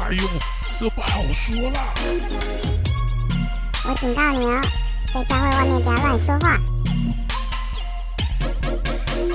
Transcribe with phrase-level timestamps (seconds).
[0.00, 0.22] 哎呦，
[0.78, 1.92] 这不好说啦！
[3.84, 4.62] 我警告你哦，
[5.12, 6.56] 在教会外面不要乱说话。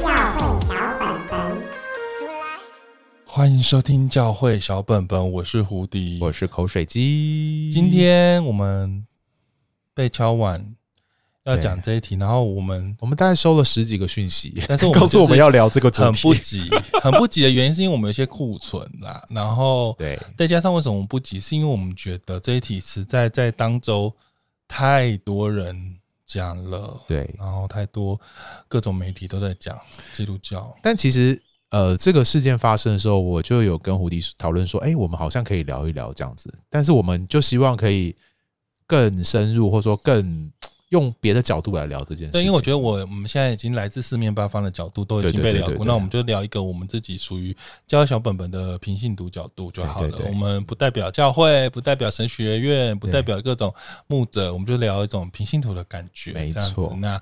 [0.01, 0.07] 教
[0.37, 1.63] 会小本本，
[3.25, 7.69] 欢迎收听教会小本本，我是胡迪，我是口水鸡。
[7.69, 9.05] 今天我们
[9.93, 10.65] 被敲碗。
[11.45, 16.69] 要讲这一题，然后我们我们大概收了十几个讯息，但是我 告诉我们要聊这个主题，很不急，
[17.01, 24.13] 很不急的原因是因为我们有些库存啦，然后对，再加上为什么不急，是因为我们觉得这一题实在在当周
[24.69, 25.75] 太多人
[26.25, 28.17] 讲了，对，然后太多
[28.69, 29.77] 各种媒体都在讲
[30.13, 31.37] 基督教，但其实
[31.71, 38.15] 呃，这个事件发生的时候，我就有跟胡迪讨论说，哎，我们好像可以聊一聊这样子，但是我们就希望可以
[38.87, 40.49] 更深入，或者说更。
[40.93, 47.55] 用别的角度来聊这件事，对，因为我觉得我我们现在已经来自四面八方的角度都已经被聊过，那我们就聊一个我们自己属于
[47.87, 50.19] 教小本本的平信徒角度就好了。
[50.27, 53.73] 我们不代表教会，不代表神学院，不代表各种
[54.05, 56.95] 牧者，我们就聊一种平信徒的感觉，没错。
[57.01, 57.19] 那。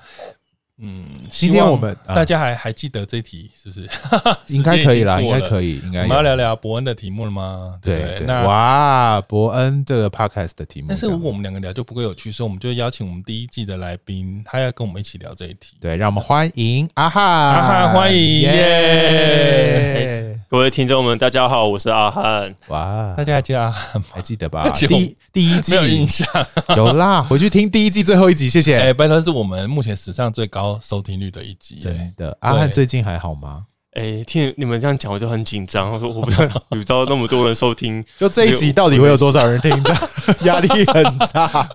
[0.84, 3.88] 嗯，今天我们大家还还记得这题是不是？
[4.52, 6.02] 应该可以啦，应该可以，应该。
[6.02, 7.78] 我们要聊聊伯恩的题目了吗？
[7.84, 10.88] 对，那哇，伯恩这个 podcast 的题目。
[10.90, 15.76] 但是如果我们两个聊就不够有趣，所以我们就邀请我们第一季的来宾，他要跟我们一起聊这一题。
[15.80, 20.40] 对，让我们欢迎阿汉，阿汉欢迎耶。
[20.50, 22.54] 各位听众们，大家好，我是阿汉。
[22.70, 24.08] 哇，大家还记得阿汉吗？
[24.14, 24.68] 还记得吧？
[24.74, 26.28] 第第一季没有印象，
[26.76, 28.78] 有啦，回去听第一季最后一集，谢谢。
[28.78, 32.38] 哎，拜托，是我们目前史上最高收听率的一集，真的。
[32.42, 33.68] 阿汉最近还好吗？
[33.94, 35.92] 哎，听你们这样讲，我就很紧张。
[35.92, 39.70] 我说我不知道， 你知道那么多人收听， 就这一集到底会有多少人听？
[40.48, 41.70] 压力很大。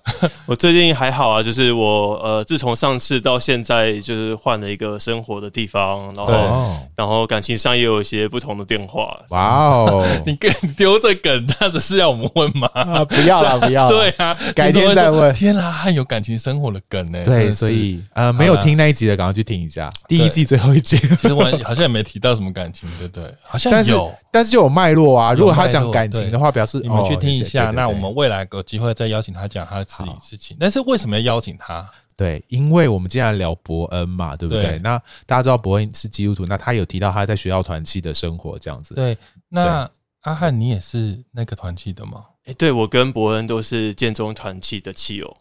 [0.47, 9.15] 我最近还好啊，就是我呃，自从上次到现在，就是换了一个生活的地方，然后然后感情上也有一些不同的变化。
[9.31, 12.67] 哇哦，你跟丢这梗，这样子是要我们问吗？
[12.73, 13.91] 啊，不要了，不要。
[13.91, 15.31] 对啊，改天再问。
[15.35, 17.23] 天啊，还有感情生活的梗呢。
[17.27, 20.97] 对，所以呃，没有听那一集的，赶快去听一下第一季最后一集。
[20.97, 22.06] 其实我好像也没。
[22.07, 23.35] 提到什么感情，对不对？
[23.43, 25.33] 好像有，但是，但是就有脉络啊。
[25.33, 27.73] 如果他讲感情的话，表示你们去听一下。
[27.73, 30.57] 那我们未来有机会再邀请他讲他自己事情。
[30.61, 31.85] 但是为什么要邀请他？
[32.17, 34.79] 对，因为我们今天聊伯恩嘛，对不对？
[34.79, 34.97] 那
[35.27, 38.95] 大家知道伯恩是基督徒，那他有提到他在学校团契的生活这样子。
[38.95, 39.19] 对，
[39.49, 39.91] 那
[40.23, 42.25] 阿汉，你也是那个团契的吗？
[42.45, 45.37] 哎，对，我跟伯恩都是建中团契的契友。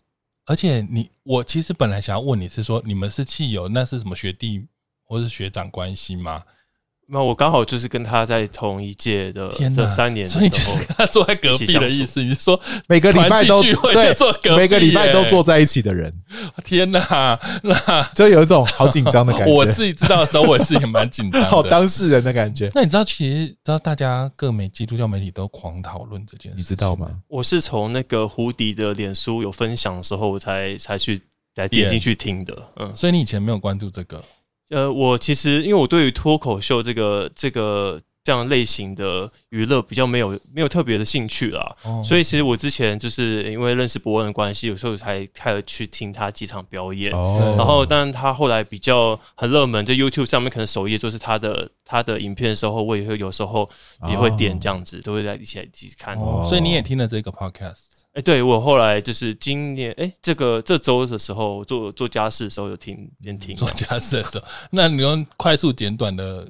[0.48, 4.68] 而且你，我其实本来想要问你是说，你们是契友，那是什么学弟
[5.06, 6.44] 或是学长关系吗？
[7.08, 12.24] 那我刚好就是跟他在同一届的这三年的时候，所以就是跟他坐在隔壁的意思。
[12.24, 16.12] 你是说每个礼拜都聚会就坐隔壁，每个礼拜都坐在一起的人。
[16.64, 19.54] 天哪，那就有一种好紧张的感觉。
[19.54, 22.72] 我自己知道的时候，我也是也蛮紧张， 好当事人的感觉。
[22.74, 27.08] 那你知道，其实知道大家各媒基督教媒体都狂讨论这件事，你知道吗？
[27.28, 31.22] 我是从那个胡迪的脸书有分享的时候，我才才去
[31.56, 32.68] 才点进去听的。
[32.78, 34.24] 嗯，所以你以前没有关注这个。
[34.70, 53.70] 呃，我其实因为我对于脱口秀这个这个这样类型的娱乐比较没有没有特别的兴趣啦，哦、所以其实我之前就是因为认识伯恩的关系，有时候才开始去听他几场表演，哦、然后但他后来比较很热门，在 YouTube 上面可能首页就是他的他的影片的时候，我也会有时候
[54.10, 57.95] 也会点这样子，哦、都会在一起来一起看，哦、所以你也听了这个 Podcast。
[58.16, 66.50] 哎，欸、对我后来就是今年，哎、欸，这个这周的时候做做家事的时候有听边听做家事的时候，那你用快速简短的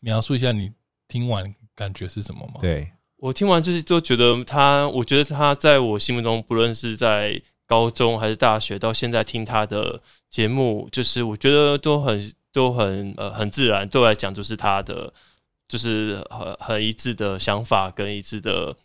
[0.00, 0.70] 描述一下你
[1.08, 2.60] 听完感觉是什么吗？
[2.60, 15.10] 对我听完就是都觉得他，我觉得他在我心目中，不论是在高中还是大学，到现在听他的节目，就是我觉得都很都很呃很自然，对我来讲就是他的
[15.66, 18.76] 就是很很一致的想法跟一致的。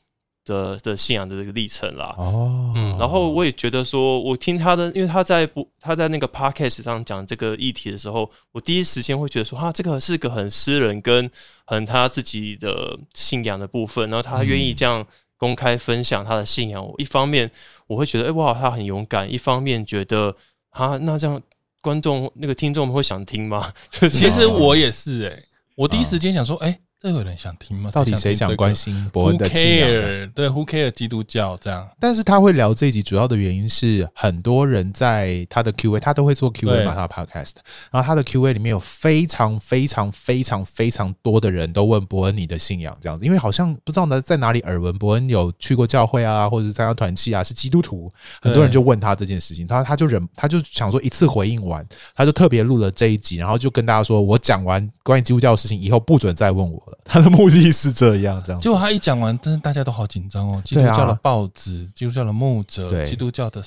[0.44, 11.30] 的的信仰的这个历程啦，哦，嗯，然后我也觉得说，我听他的，因为他在不他在那个 podcast 上讲这个议题的时候，我第一时间会觉得说，哈，这个是个很私人跟
[11.66, 15.06] 很他自己的信仰的部分，然后他愿意这样
[15.38, 17.50] 公开分享他的信仰，我一方面
[17.86, 20.36] 我会觉得，哎哇，他很勇敢；一方面觉得，
[20.72, 21.40] 啊，那这样
[21.82, 23.72] 观众那个听众们会想听吗？
[24.10, 25.44] 其实我也是、欸，哎，
[25.76, 26.80] 我第一时间想说，哎、欸。
[27.02, 27.90] 这有人想听吗？
[27.92, 29.90] 到底谁想关心伯恩的信仰？
[30.36, 31.90] 对，Who care 基督教这样？
[32.00, 37.54] 但是他会聊这一集，主要的原因是很多人在他的 Q&A，他都会做 Q&A 嘛，他的 Podcast。
[37.90, 48.12] 然后他的 Q&A 里面有非常非常非常非常多的人都问伯恩你的信仰这样子，因为好像不知道呢在哪里耳闻伯恩有去过教会啊，或者是参加团契啊，是基督徒，
[48.44, 51.84] 很多人就问他这件事情，他他就忍，他就想说一次回应完，
[52.16, 56.91] 他就特别录了这一集，然后就跟大家说，我讲完关于基督教的事情以后不准再问我。
[56.92, 56.98] 了。
[57.06, 58.62] 他的目的是这样，这样。
[58.62, 60.62] 结果他一讲完，真的大家都好紧张哦。
[60.64, 63.64] 基督教的报纸、基督教的牧者、基督教的。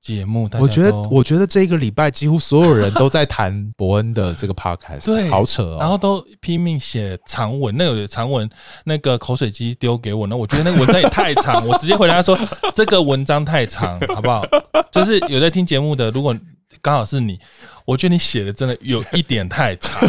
[0.00, 5.76] 节目，我觉得，我觉得这一个礼拜几乎所有人都在谈伯恩的这个 podcast， 对，好扯哦。
[5.80, 8.48] 然后都拼命写长文，那有长文，
[8.84, 12.38] 那个口水鸡丢给我，那我觉得那个文章也太长，我直接回答他说
[12.72, 14.46] 这个文章太长，好不好？
[14.92, 16.34] 就是有在听节目的，如果
[16.80, 17.36] 刚好是你，
[17.84, 20.08] 我觉得你写的真的有一点太长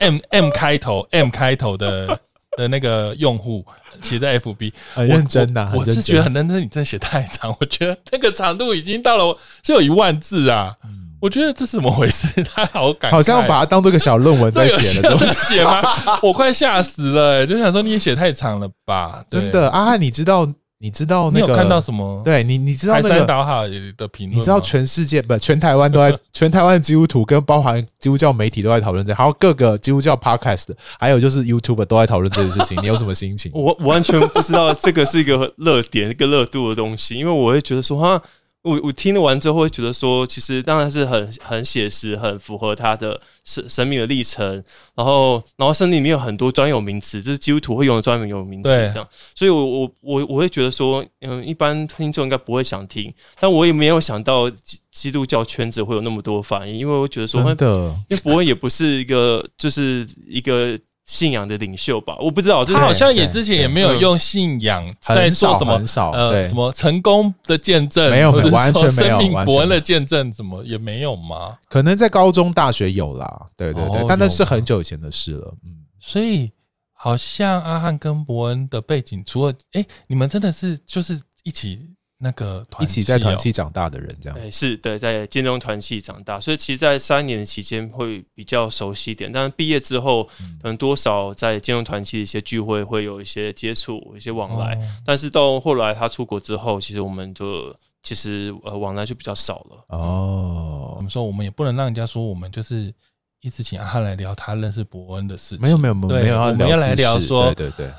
[0.00, 2.20] ，M M 开头，M 开头的。
[2.58, 3.64] 的那个用户
[4.02, 6.60] 写在 FB 很认真呐，我是觉得很认真。
[6.60, 10.74] 你真的写太长，我觉得那个长度已经到了只有一万字啊！
[11.20, 12.26] 我觉得这是怎么回事？
[12.52, 15.80] 他好感，好像把它当做个小论文在写了，都写吗？
[16.22, 19.24] 我快吓死了，就想说你也写太长了吧？
[19.30, 20.52] 真的，阿汉，你知道？
[20.82, 21.46] 你知道那个？
[21.46, 22.22] 你有看到什么？
[22.24, 23.08] 对你，你知道那个？
[23.10, 23.68] 排山倒海
[23.98, 25.36] 的评论，你知道全世界不？
[25.36, 30.68] 全台湾都在， 全台湾的基督徒跟包含基督教媒体都在讨论这，还有各个基督教 podcast，
[30.98, 32.82] 还有就是 YouTube 都在讨论这件事情。
[32.82, 33.52] 你有什么心情？
[33.54, 38.22] 我完全不知道这个是一个热点、一个热度的东西，因为我会觉得说哈。
[38.62, 44.62] 我我听了完之后会觉得说，其实当然是很很写实，很符合他的生生命的历程。
[44.94, 49.08] 然后，然后圣经里面有很多专有名词，就是基督徒会用的专门有名词，这样。
[49.34, 60.78] 所以我我我我会觉得说，嗯，一般听众应该不会想听，但我也没有想到基基督教圈子会有那么多反应，因为我觉得说，真的，因为博恩也不是一个，就是一个。
[61.10, 71.58] 信仰的领袖吧，我不知道，就是他好像也之前也没有用信仰在做什么，很少，呃，什么成功的见证，没有，完全没有，生命博恩的见证，怎么也没有吗？
[71.68, 75.52] 可能在高中、大学有啦，对对对，但那是很久以前的事了。
[75.64, 76.48] 嗯，所以
[76.92, 81.90] 好像阿汉跟博恩的背景，除了哎，你们真的是就是一起。
[82.22, 89.32] 那个团一起在团契长大的人，这样对，是对，在建中团契长大，所以其实，在三年的期间会比较熟悉一点。
[89.32, 94.78] 但是毕业之后，可能多少在建中团契的一些聚会会有一些接触，一些往来。
[95.02, 99.84] 但是到后来他出国之后，其实我们就其实呃往来就比较少了。
[99.88, 102.92] 哦，我们说我们也不能让人家说我们就是
[103.40, 105.62] 一直请阿汉来聊他认识伯恩的事情。
[105.62, 107.90] 没有没有没有，没有我们要来聊说，对对对。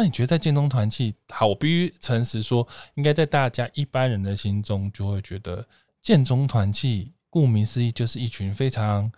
[0.00, 5.62] 那你觉得在建中团契，好，我必须诚实说，应该在大家一般人的心中，就会觉得
[6.00, 9.12] 建中团契，顾名思义，就是一群非常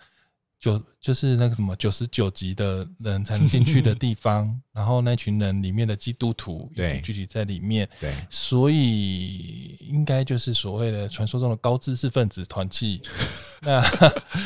[0.59, 4.61] 九，就是那个什么九十九级的人才能进去的地方。
[4.73, 13.01] 然后那群人里面的基督徒也聚集在里面，对，所以应该就是所谓的传说中的高知识分子团契。
[13.63, 13.81] 那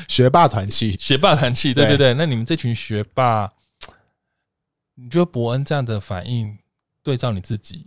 [0.07, 2.13] 学霸团契， 学霸团契，对对对。
[2.13, 3.51] 那你们这群学霸。
[4.97, 6.59] 你觉得伯恩这样的反应，
[7.03, 7.87] 对照你自己，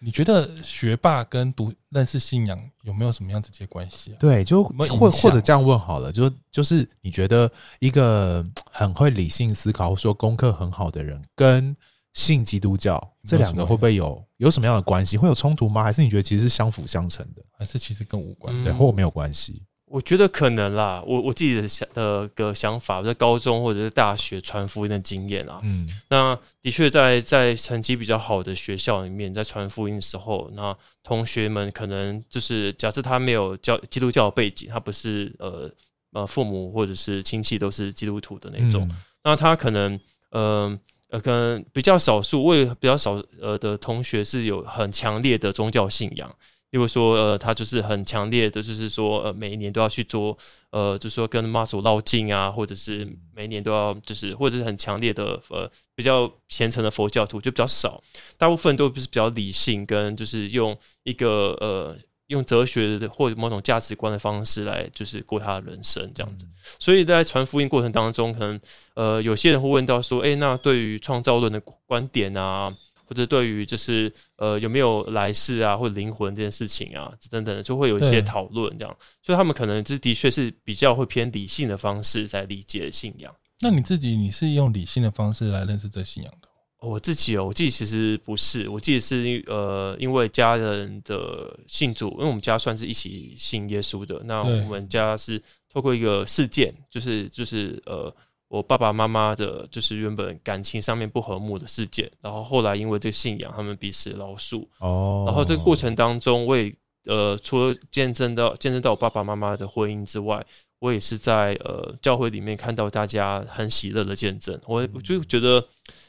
[0.00, 4.16] 你觉得学霸跟读认识信仰有没有什么样直接关系啊？
[4.18, 11.76] 对，就或或者这样问好了，就就是你觉得一个很会理性思考，或说功课很好的人，跟
[12.14, 15.16] 信基督教这两个会不会有有什么样的关系？
[15.16, 15.84] 会有冲突吗？
[15.84, 17.42] 还是你觉得其实是相辅相成的？
[17.56, 18.64] 还是其实跟无关？
[18.64, 19.62] 对，或没有关系？
[19.90, 35.68] 我觉得可能啦，我我自己的想的个想法，在高中或者是大学传福音的经验啊，嗯，那的确在在成绩比较好的学校里面，在传福音的时候，那同学们可能就是假设他没有教基督教背景，他不是呃
[36.12, 39.98] 呃父母或者是亲戚都是基督徒的那种，嗯、那他可能
[40.30, 40.78] 呃
[41.08, 46.32] 呃可能比较少数，我也比较少呃的同学是有很强烈的宗教信仰。
[46.70, 50.38] 例如说，呃，他就是很强烈的，就是说，呃，每一年都要去做，
[50.70, 58.00] 呃，就是说跟妈祖绕境啊，或者是每一年都要，就是或者是很强烈的，呃，比较虔诚的佛教徒就比较少，
[58.38, 61.96] 大部分都是比较理性，跟就是用一个呃，
[62.28, 66.46] 用哲学的或者某种价值观的方式来，就是过他的人生这样子。
[66.78, 68.60] 所以在传福音过程当中，可能
[68.94, 72.72] 呃，有些人会问到说，诶，那对于创造论的观点啊。
[73.10, 83.34] 或者对于就是呃有没有来世啊，或者灵魂这件事情啊等等的，就会有一些讨论这样，所以他们可能就的确是比较会偏理性的方式在理解信仰。
[83.60, 86.48] 那你自己你是用理性的方式来认识这信仰的？
[86.86, 98.14] 我自己哦，我自己其实不是，我自己是呃因为家人的信主，因为我们家算是一起信耶稣的，那我们家是透过一个事件，就是就是呃。
[98.50, 104.66] 我爸爸妈妈的，就是原本感情上面不和睦的事件，然后后来因为这个信仰，他们彼此饶恕。
[104.80, 110.44] 哦，然后这个过程当中，我也呃，除了见证到见证到我爸爸妈妈的婚姻之外，
[110.80, 114.60] 我也是在呃教会里面看到大家很喜乐的见证。
[114.66, 115.64] 我我就觉得，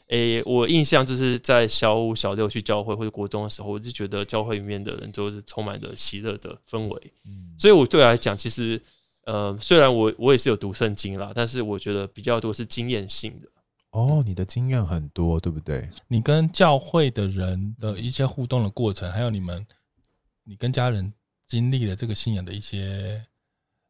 [0.07, 7.13] 诶、欸，我印象就是在小五、小六去教会或者国中的时候，我就觉得教会里面的人都是充满着喜乐的氛围。
[7.27, 8.81] 嗯，所以我对我来讲，其实。
[9.25, 13.47] 呃，虽然我我也是有读圣经啦，但是我觉得比较多是经验性的。
[13.91, 15.89] 哦，你的经验很多，对不对？
[16.07, 19.65] 你跟教会的人的一些互动的过程，还有你们，
[20.43, 21.13] 你跟家人
[21.45, 23.21] 经历了这个信仰的一些，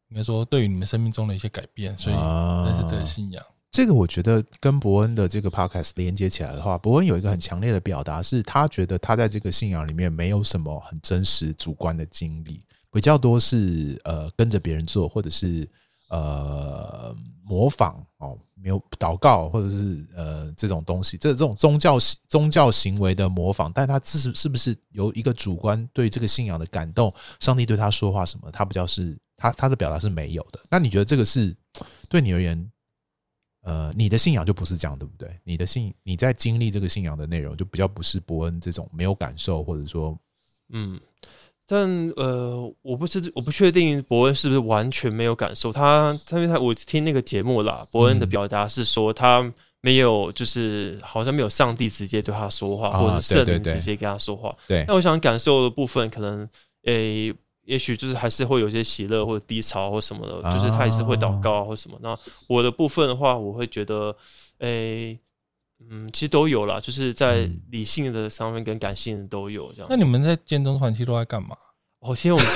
[0.08, 3.44] 应该说对于你们生命中的一些改变，所以认识这个信仰。
[3.70, 12.60] 这个我觉得跟伯恩的这个 podcast 连接起来的话，伯恩有一个很强烈的表达，是他觉得他在这个信仰里面没有什么很真实主观的经历，
[12.92, 15.68] 比较多是呃跟着别人做，或者是
[16.10, 18.38] 呃模仿哦。
[18.64, 27.12] 没有祷告，或者是呃这种东西，这这种宗教宗教行为的模仿，但他是是不是由一个主观对这个信仰的感动？
[27.40, 28.48] 上帝对他说话什么？
[28.52, 30.60] 他比较是他他的表达是没有的。
[30.70, 31.52] 那你觉得这个是
[32.08, 32.70] 对你而言，
[33.62, 35.36] 呃，你的信仰就不是这样，对不对？
[35.42, 40.16] 你的信你在经历这个信仰的内容，就比较不是伯恩这种没有感受，或者说，
[40.68, 41.00] 嗯。
[41.74, 45.72] 但呃，我不知我不确定伯恩是不是完全没有感受。
[45.72, 49.50] 他，他因为他我听那个节目啦，伯恩的表达是说他
[49.80, 54.54] 没有，就是好像没有上帝直接对他说话，或者圣灵直接跟他说话。
[54.68, 54.84] 对。
[54.86, 56.46] 那我想感受的部分，可能
[56.84, 61.98] 诶、欸，也许就是还是会有些喜乐或者低潮或什么的，就是他也是会祷告或什么。
[62.02, 62.14] 那
[62.48, 64.14] 我的部分的话，我会觉得
[64.58, 64.68] 诶。
[65.12, 65.20] 欸
[65.90, 69.86] 嗯，其实都有啦，就是在理性的上面跟感性的都有这样。
[69.88, 71.56] 那你们在建中团契都在干嘛？
[72.00, 72.46] 哦， 其实我们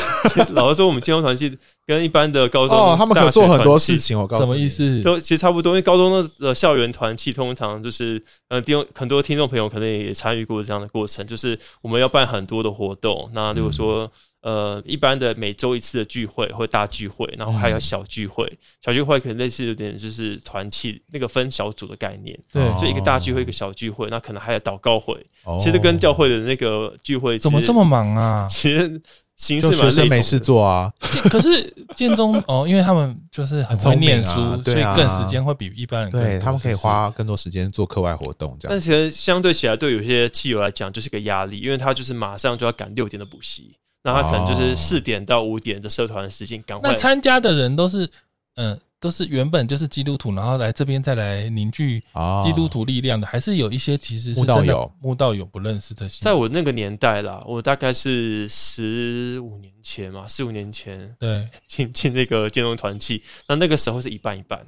[0.55, 1.57] 老实说，我们建中团契
[1.87, 4.19] 跟一般的高中哦，他们可做很多事情。
[4.19, 5.03] 我告诉你，什么意思？
[5.03, 5.71] 都其实差不多。
[5.71, 13.31] 因为高中的校园团契通常就是，呃，听很多听众朋友可能也参与过这样的过程，就是我们要办很多的活动。
[13.33, 14.11] 那如果说，嗯
[14.47, 28.47] 呃，一般的每周一次的聚会或大聚会，然后还有小聚会，嗯、小聚会可能类似有点就是团契那个分小组的概念，对，就一个大聚会一个小聚会，那可能还有祷告会，哦、其实跟教会的那个聚会怎么这么忙啊？
[28.49, 29.03] 其实
[29.35, 30.93] 形式蛮学生没事做啊。
[31.29, 38.71] 可是建中哦，因为他们就是很会念书， 啊啊、所以更时间会比一般人更多，对他们可以花更多时间做课外活动这样。
[38.71, 43.77] 但其实相对起来，对有些汽油来讲就是个压力，因为他就是马上就要赶六点的补习。
[44.07, 46.93] 那他可能就是四点到五点的社团时间，赶快。
[46.93, 48.09] 那参加的人都是，
[48.55, 51.99] 嗯，都是原本就是基督徒，然后来这边再来凝聚
[52.45, 56.23] 基督徒力量的，还是有一些其实是慕道友，慕道友不认识这些。
[56.23, 64.65] 在我那个年代啦，我大概是十五年前嘛，四五年前，对，进 进那个建中团契，那那个时候是一半一半，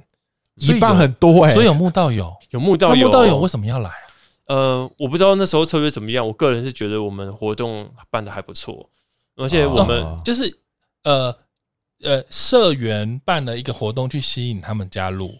[0.57, 3.95] 一半很多哎，所以有慕道友，有慕道友，慕道友为什么要来啊？
[4.47, 8.89] 呃，我不知道那时候策略怎么样，我个人是觉得我们活动办的还不错。
[9.39, 10.53] 而且我们、哦、就是
[11.03, 11.33] 呃
[12.03, 15.33] 呃社员办了一个活动去吸引他们加入。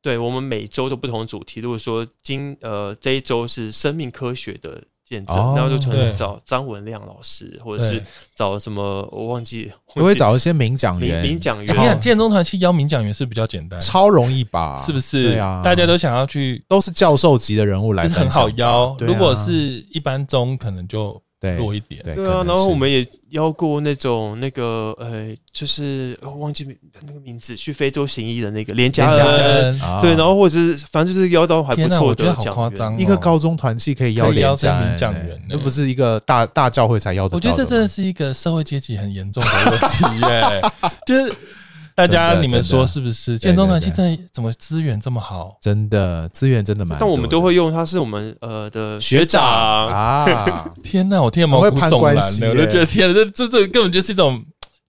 [0.00, 1.60] 对，我们每周都不同的主题。
[1.60, 8.02] 如果说今呃这一周是生命科学的见证，哦、然后就可能找张文亮老师，或者是
[8.34, 11.22] 找什么我忘记，我会找一些名讲员。
[11.22, 14.82] 名讲员，你看建中团去邀名讲员是比较简单，超容易吧？
[14.84, 15.22] 是不是？
[15.22, 18.96] 对啊，大家都想要去，都是教授级的人物来，很好邀。
[18.98, 19.52] 如果是
[19.90, 21.21] 一般中，可能就。
[21.58, 26.64] 多一点，对啊，然后我们也邀过那种那个呃，就是忘记
[27.06, 37.36] 那个名字，去非洲行医的那个连家恩，对，然后或者是反正就是邀到还不错的，好夸张，一个高中团契可以邀连家恩讲员，那不是一个大大教会才邀的。
[37.36, 40.62] 我觉得这真的是一个社会阶级很严重的问题耶，
[41.06, 41.34] 就是。
[41.94, 43.38] 大家，你们说是不是？
[43.38, 45.56] 建中团契真的怎么资源这么好？
[45.60, 46.98] 真的资源真的蛮。
[46.98, 50.64] 但我们都会用，他是我们呃的学长啊！
[50.82, 54.42] 天哪，我听毛骨悚然的，我就觉得天哪，这这这根本就是一种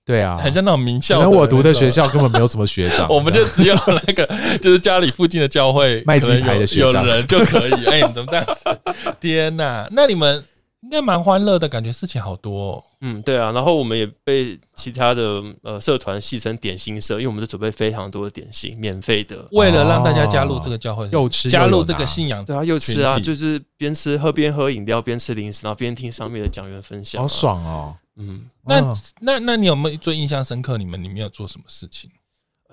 [0.06, 1.20] 对啊，很像那种名校。
[1.20, 4.30] 可能我读的学校根本没有什么学长， 我们就只有那个，
[4.62, 7.86] 就是家里附近的教会卖鸡排的学长，有人就可以。
[7.86, 9.16] 哎，怎么这样子？
[9.20, 10.44] 天哪，那你们。
[10.84, 12.84] 应该蛮欢乐的感觉，事情好多哦。
[13.02, 27.96] 嗯，对啊，然后我们也被其他的呃社团戏称点心社，因为我们都准备非常多的点心，免费的，为了让大家加入这个教会，又吃加入这个信仰，对啊，又吃啊，就是边吃喝边喝饮料，边吃零食，然后边听上面的讲员分享，好爽哦。
[28.16, 30.78] 嗯，那那那你有没有最印象深刻？
[30.78, 32.10] 你们里面有做什么事情？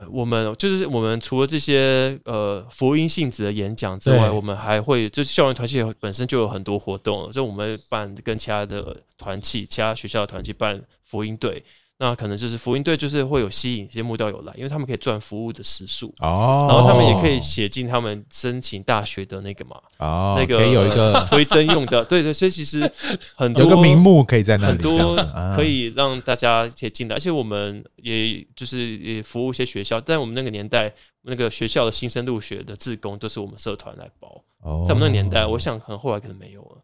[0.09, 11.62] 我们就是我们除了这些呃福音性质的演讲之外，我们还会就是校园团契本身就有很多活动，就我们办跟其他的团契、其他学校的团契办福音队。
[12.02, 22.90] 那可能就是福音队，就是会有吸引一些木道友来，因为他们可以赚服务的时数哦，然后他们也可以写进他们申请大学的那个嘛哦，那个可以有一个 推甄用的，对对，所以其实
[23.37, 25.14] 很多有个名目可以在那里，很多
[25.54, 30.90] 可以让大家可以进来，而且我们也就是也服务一些学校，在我们那个年代，
[31.21, 36.78] 那个学校的新生入学的志工都是我们社团来包哦，在我们那个年代，我想可能后来可能没有了，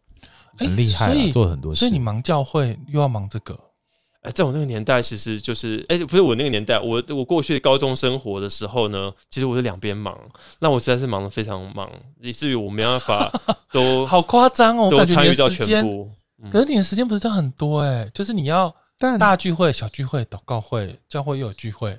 [0.59, 3.59] 很厉害，所以做很多事，所以你忙教会又要忙这个。
[4.21, 10.17] 哎，在我那个年代，其实就是哎，不是我那个年代，我我过去高中生活的时候呢，其实我是两边忙，
[10.59, 11.89] 那我实在是忙得非常忙，
[12.21, 13.31] 以至于我没办法
[13.71, 16.09] 都好夸张哦，都参与到全部。
[16.51, 18.73] 可是你的时间不是这样很多哎、欸，就是你要
[19.19, 21.97] 大聚会、小聚会、祷告会、教会又有聚会，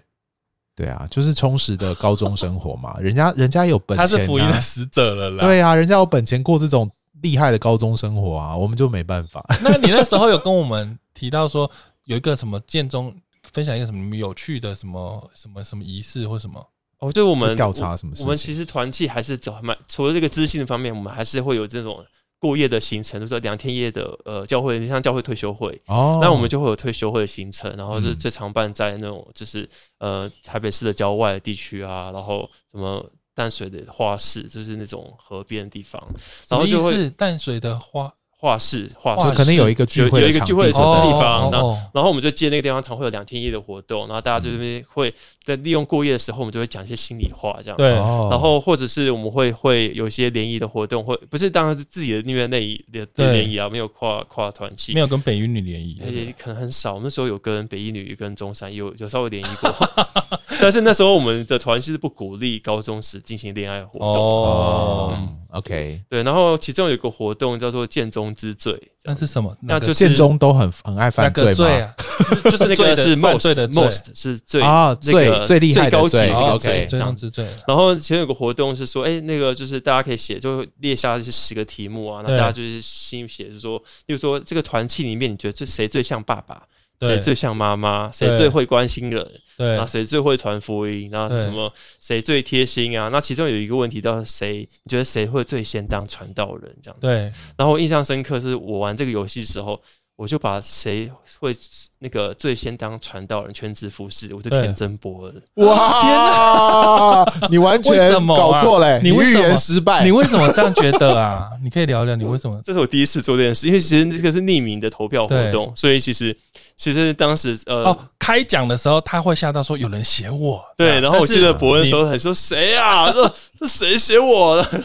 [0.76, 2.96] 对啊，就是充实的高中生活嘛。
[3.00, 5.44] 人家人家有本钱、啊，他是福音的使者了啦。
[5.44, 6.88] 对啊，人家有本钱过这种
[7.22, 9.44] 厉害的高中生活啊，我们就没办法。
[9.62, 11.68] 那你那时候有跟我们提到说，
[12.08, 13.14] 有一个什么建中
[13.52, 16.66] 分享一个什么有趣的什么什么什么仪式或什么？
[16.98, 18.22] 哦，就我们调查什么事？
[18.22, 22.04] 我们其实团契还是走蛮，除了这个资讯的方面，我们还是会有这种。
[22.40, 36.00] 过夜的行程，就是两天一夜的呃教会，像教会退休会哦，那我们就会有退休会的行程，然后就是最常办在那种就是呃台北市的郊外的地区啊，然后什么淡水的花市，就是那种河边的地方，
[36.48, 38.14] 然后就会淡水的花。
[38.40, 39.34] 画室，画室。
[39.34, 47.90] 可能有一个聚会有一个聚会的地方，然后哦，然后我们就借那个地方，常会有两天一夜的活动，然后大家就这边会在利用过夜的时候，我们就会讲一些心里话，这样对，
[48.30, 56.94] 然后或者是我们会会有一些联谊的活动，会不是当然是自己的那边内仪的联谊啊，没有跨跨团契，没有跟北一女联谊，也可能很少。
[56.94, 59.74] 我们那时候有跟北一女跟中山有有稍微联谊过，
[60.62, 64.08] 但是那时候我们的团是不鼓励高中时进行恋爱活动。
[64.08, 65.14] 哦。
[65.16, 69.56] 嗯 OK，对，然后其中有一个活动叫做剑中之罪，那是什么？
[69.62, 71.94] 那就是建中都很很爱犯罪嘛，啊、
[72.44, 77.46] 就是那个是 most 的 most 是最啊最最厉害最高级的 OK 建中之罪。
[77.66, 86.62] 然后其中有个活动是说，哎，那个就是大家可以写，就列下这些十个题目啊，那大家就是心写，就是说，比如说这个团契里面，你觉得最谁最像爸爸？
[87.00, 88.10] 谁最像妈妈？
[88.12, 89.24] 谁最会关心人？
[89.56, 91.08] 对，然后谁最会传福音？
[91.12, 91.72] 然后什么？
[92.00, 93.08] 谁最贴心啊？
[93.12, 94.68] 那其中有一个问题，到谁？
[94.84, 96.74] 你觉得谁会最先当传道人？
[96.82, 97.06] 这样子。
[97.06, 97.32] 对。
[97.56, 99.80] 然后我印象深刻，是我玩这个游戏的时候，
[100.16, 101.54] 我就把谁会
[102.00, 105.34] 那个最先当传道人全职服侍，我就填真博了。
[105.54, 106.02] 哇！
[106.02, 107.32] 天哪！
[107.50, 110.04] 你完全搞错了，你预言失败。
[110.04, 111.48] 你为什么这样觉得啊？
[111.62, 112.60] 你可以聊聊你为什么？
[112.64, 116.36] 这是我第一次做这件事，因为其实这个是匿名的投票活动，所以其实。
[116.78, 123.10] 其实当时呃，哦，开讲的时候他会吓到说有人写我，对，然后我记得伯恩说还说谁啊？
[123.58, 124.84] 这是谁写我的？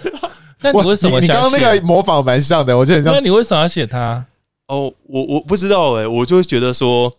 [0.62, 1.22] 那你为什么？
[1.22, 3.13] 你刚刚那个模仿蛮像的，我觉得很像。
[3.13, 4.26] 那你为什么要写他？
[4.67, 7.13] 哦，我我不知道哎、欸，我就会觉得说，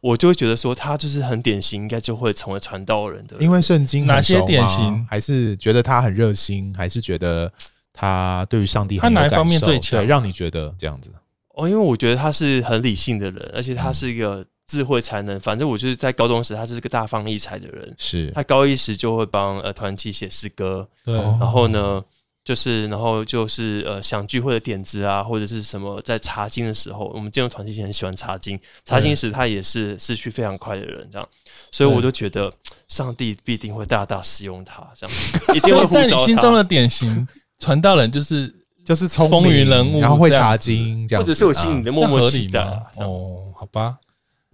[0.00, 3.36] 我就会觉得说他就是很典型，应该就会成为传道人的。
[3.40, 5.06] 因为圣经哪些典型？
[5.10, 6.72] 还是觉得他很热心？
[6.74, 7.52] 还是觉得
[7.92, 9.30] 他对于上帝很有感受？
[9.30, 10.06] 他哪一方面最强？
[10.06, 11.10] 让你觉得这样子？
[11.58, 15.40] 哦，因为我觉得他是很理性的人，而且他是一个智慧才能。
[15.40, 17.92] 反正我就是在高中时，他是个大放异彩的人。
[17.98, 21.16] 是他高一时就会帮呃团体写诗歌，对。
[21.16, 22.00] 然后呢，
[22.44, 28.56] 就是然后就是呃想聚会的点子啊，或者是什么在查经的时候，我们进入团体前很喜欢查经。
[28.84, 31.28] 查经时他也是失去非常快的人，这样。
[31.72, 32.52] 所以我就觉得
[32.86, 35.16] 上帝必定会大大使用他，这样
[35.56, 37.26] 一定会在你心中的典型
[37.58, 38.54] 传道人就是。
[38.88, 42.58] 就是风云人物，然后会查经，这样或者是我心里的默默期待
[42.96, 43.98] 哦，好吧，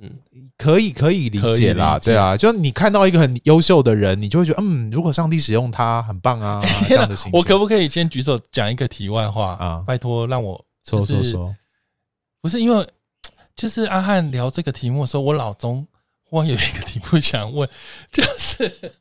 [0.03, 0.11] 嗯，
[0.59, 6.61] 可以可以理解啦，对啊，就你看到一个很优秀的人，你就会觉得，嗯，如果上帝使用他，很棒啊。
[6.89, 9.85] 这样的心情，我可不可以先举手讲一个题外话啊？
[9.87, 11.55] 拜托，让我说说说，
[12.41, 12.85] 不是因为
[13.55, 15.87] 就是阿汉聊这个题目的时候，我脑中
[16.25, 17.69] 忽然有一个题目想问，
[18.11, 18.93] 就是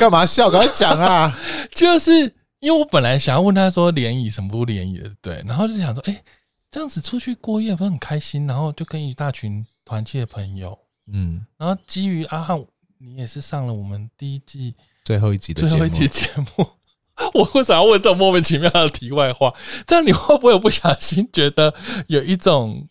[0.00, 0.50] 干嘛笑？
[0.50, 1.38] 赶快讲啊！
[1.72, 2.34] 就是。
[2.62, 6.22] 因为我本来想要问他说联谊什么不联谊的，对，然后就想说，哎，
[6.70, 8.46] 这样子出去过夜不是很开心？
[8.46, 10.78] 然后就跟一大群团契的朋友，
[11.12, 12.64] 嗯，然后基于阿汉，
[12.98, 16.64] 你也是上了我们第一季最后一集的最后一集节目，
[17.34, 19.52] 我为什么要问这种莫名其妙的题外话？
[19.84, 21.74] 这样你会不会有不小心觉得
[22.06, 22.88] 有一种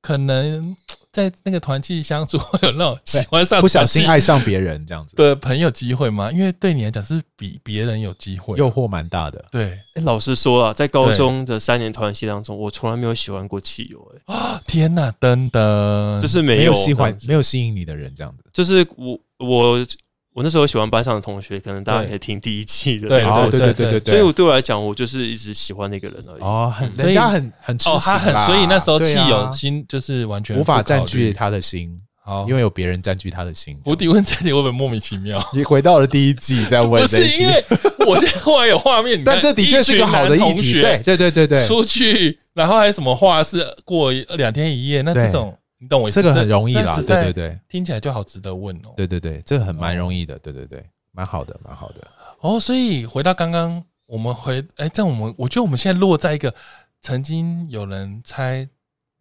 [0.00, 0.74] 可能？
[1.12, 6.30] 在那个团契相处会有那种喜欢上、 不小心爱上别人这样子的朋友机会吗？
[6.32, 9.44] 因为对你来讲是比别人有机会，诱惑蛮大的。
[9.50, 14.14] 对，老实说啊，在高中的三年团契当中，我从来没有喜欢过汽油。
[14.26, 18.44] 哎啊，天哪，等等，就是没有喜欢、没有吸引你的人这样子。
[18.52, 19.86] 就是我我。
[20.32, 23.08] 我那时候喜欢班上的同学，可能大家可以听第一季的。
[23.08, 26.40] 对对对对对，所以我对我来讲，我就是一直喜欢那个人而已。
[26.40, 31.90] 哦，很人家很很哦，他很，所以那时候气有心就是完全无法占据他的心，
[32.24, 33.76] 好，因为有别人占据他的心。
[33.84, 35.42] 我提问这里会不会莫名其妙？
[35.52, 37.64] 你回到了第一季再 问这一季，因为
[38.06, 40.80] 我现在后来有画面，但这的确是个好的议题。
[40.80, 45.02] 对对对对对，出去然后还有什么话是过两天一夜？
[45.02, 45.56] 那这种。
[45.80, 46.20] 你懂我意思？
[46.20, 48.92] 这个很容易啦，对对对，听起来就好值得问哦。
[48.96, 52.06] 对对对，这个很蛮容易的，对对对，蛮好的，蛮好的。
[52.40, 56.54] 哦，所以回到刚刚，我们回，哎，这样我们，我觉得我们现在落在一个
[57.00, 58.68] 曾经有人猜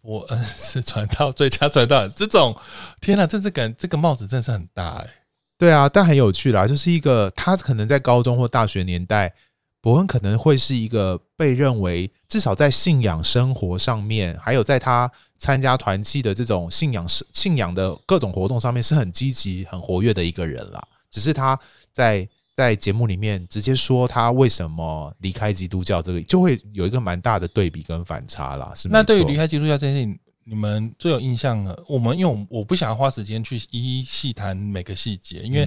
[0.02, 2.54] 伯恩是传道最佳传道人，这种
[3.00, 5.10] 天哪，这这个这个帽子真的是很大哎、欸。
[5.58, 9.34] 对啊，但很有趣啦，就是一个他可能在高中或大学年代，
[9.80, 20.88] 伯恩可能会是一个被认为至少在信仰生活上面，还有在他参加团契的这种信仰是信仰的各种活动上面是很积极、很活跃的一个人啦。
[21.10, 21.60] 只是他
[21.92, 22.30] 在。
[22.56, 28.74] 在节目里面直接说他为什么离开基督教，这个就会有一个蛮大的对比跟反差啦。
[28.76, 31.84] 是那对于离开基督教这件事情，你们最有印象的？
[31.88, 35.66] 我们因为我不想花时间去一一细谈每个细节，因为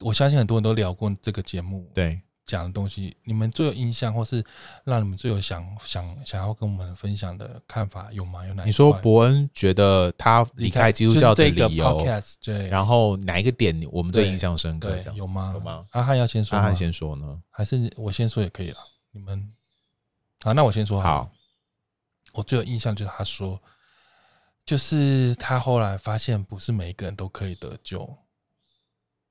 [0.00, 1.90] 我相信很多人都聊过这个节目。
[1.94, 2.20] 对。
[2.48, 4.42] 讲的东西，你们最有印象，或是
[4.84, 8.44] 让你们最有想想想要跟我们分享的看法有吗？
[8.46, 8.64] 有哪？
[8.64, 12.02] 你说伯恩觉得他离开基督教的理由，
[12.42, 14.98] 对，然后哪一个点我们最印象深刻？
[15.14, 15.52] 有吗？
[15.54, 15.84] 有吗？
[15.90, 17.38] 阿汉要先说，阿汉先说呢？
[17.50, 18.78] 还是我先说也可以了？
[19.10, 19.46] 你们
[20.42, 21.24] 好，那我先说好。
[21.24, 21.30] 好，
[22.32, 23.60] 我最有印象就是他说，
[24.64, 28.08] 就是他后来发现，不是每一个人都可以得救。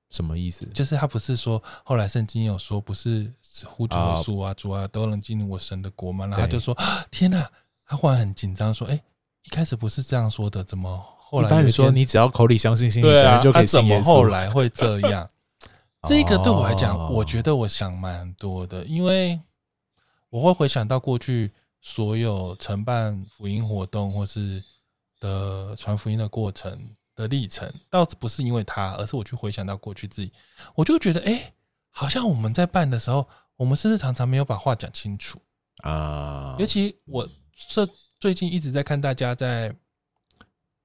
[0.09, 0.65] 什么意思？
[0.67, 3.31] 就是他不是说后来圣经有说不是
[3.65, 6.25] 呼主的主啊主啊都能进入我神的国吗？
[6.25, 6.75] 然后他就说
[7.11, 7.49] 天哪，
[7.85, 9.01] 他忽然很紧张说，哎，
[9.43, 11.47] 一开始不是这样说的，怎么后来？
[11.47, 14.03] 一般人说你只要口里相信，心里相信就可以信耶稣。
[14.03, 15.29] 怎么后来会这样？
[16.07, 19.37] 这个对我来讲，我觉得我想蛮多的，因为
[20.29, 24.63] 我会回想到过去所有承办福音活动或是
[25.19, 26.95] 的传福音的过程。
[27.17, 30.31] 的历程倒不是因为他，而是我去回想到过去自己，
[30.75, 31.53] 我就觉得，哎、欸，
[31.89, 35.41] 好像我们在办的时候，我们是不是常常没有把话讲清楚
[35.77, 36.55] 啊？
[36.59, 37.27] 尤其我
[37.69, 39.75] 这最近一直在看大家在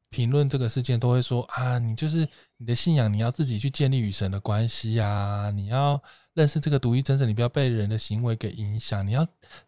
[0.08, 9.26] 评论这个事件，都会说啊，你就是你的信仰，你要自己去建立与神的关系呀，你要认识这个独一真神，你不要被人的行为给影响，你要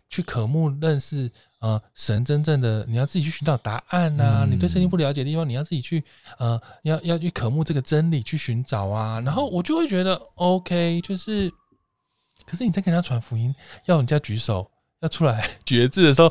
[0.08, 1.30] 去渴慕认识。
[1.64, 4.44] 呃，神真正的你要自己去寻找答案呐、啊。
[4.44, 6.04] 嗯、你对圣经不了解的地方，你要自己去
[6.38, 9.18] 呃，要要去渴慕这个真理去寻找啊。
[9.24, 11.50] 然后我就会觉得 OK，就是，
[12.44, 13.54] 可是你在跟人家传福音，
[13.86, 16.30] 要人家举手要出来 决志的时候。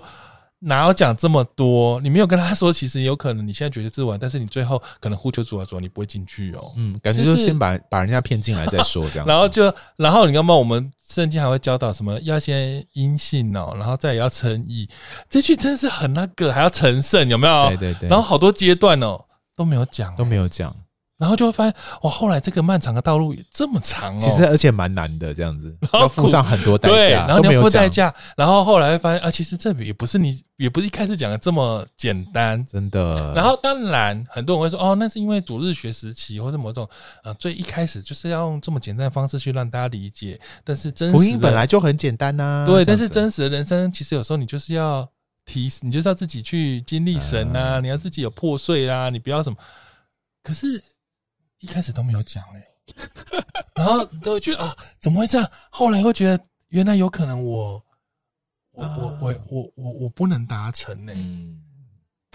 [0.66, 2.00] 哪有讲这么多？
[2.02, 6.72] 你没有跟他说，其实有可能你现在觉得自玩，但是你最后可能呼求主啊主，你不会进去哦。
[6.78, 9.26] 嗯，感觉就是先把把人家骗进来再说这样。
[9.28, 12.20] 然后就，然后你刚刚我们圣经还会教导什么？
[12.22, 14.88] 要先因信哦，然后再也要称义。
[15.30, 17.68] 这句真是很那个，还要成圣，有没有？
[17.70, 18.10] 对对对。
[18.10, 19.20] 然后好多阶段哦
[19.56, 20.74] 都没有讲，都没有讲。
[21.18, 22.10] 然后就会发现，哇！
[22.12, 33.32] 后来这个漫长的道路也这么长哦，其实而且蛮难的，这样子 要付上很多代价，然后你要付代价，然后后来会发现啊，其实这也不是你，也不是一开始讲的这么简单，真的。
[33.34, 36.86] 然后当然很多人会说，哦，那是因为主日学时期或者某种
[37.24, 42.84] 呃，最一开始就是要用这么简单的方式去让大家理解，但是真实福音本来就很简单呐，对。
[42.84, 45.08] 但是真实的人生，其实有时候你就是要
[45.46, 49.56] 提，你就是要自己去经历神啊，你要自己有破碎啊，你不要什么，
[50.44, 50.84] 可是。
[51.64, 52.66] 一开始都没有讲哎、欸，
[53.74, 55.50] 然后都会觉得啊，怎么会这样？
[55.72, 57.82] 后来会觉得，原来有可能我，
[58.72, 61.18] 我我我我我我不能达成呢、欸。
[61.18, 61.64] 嗯，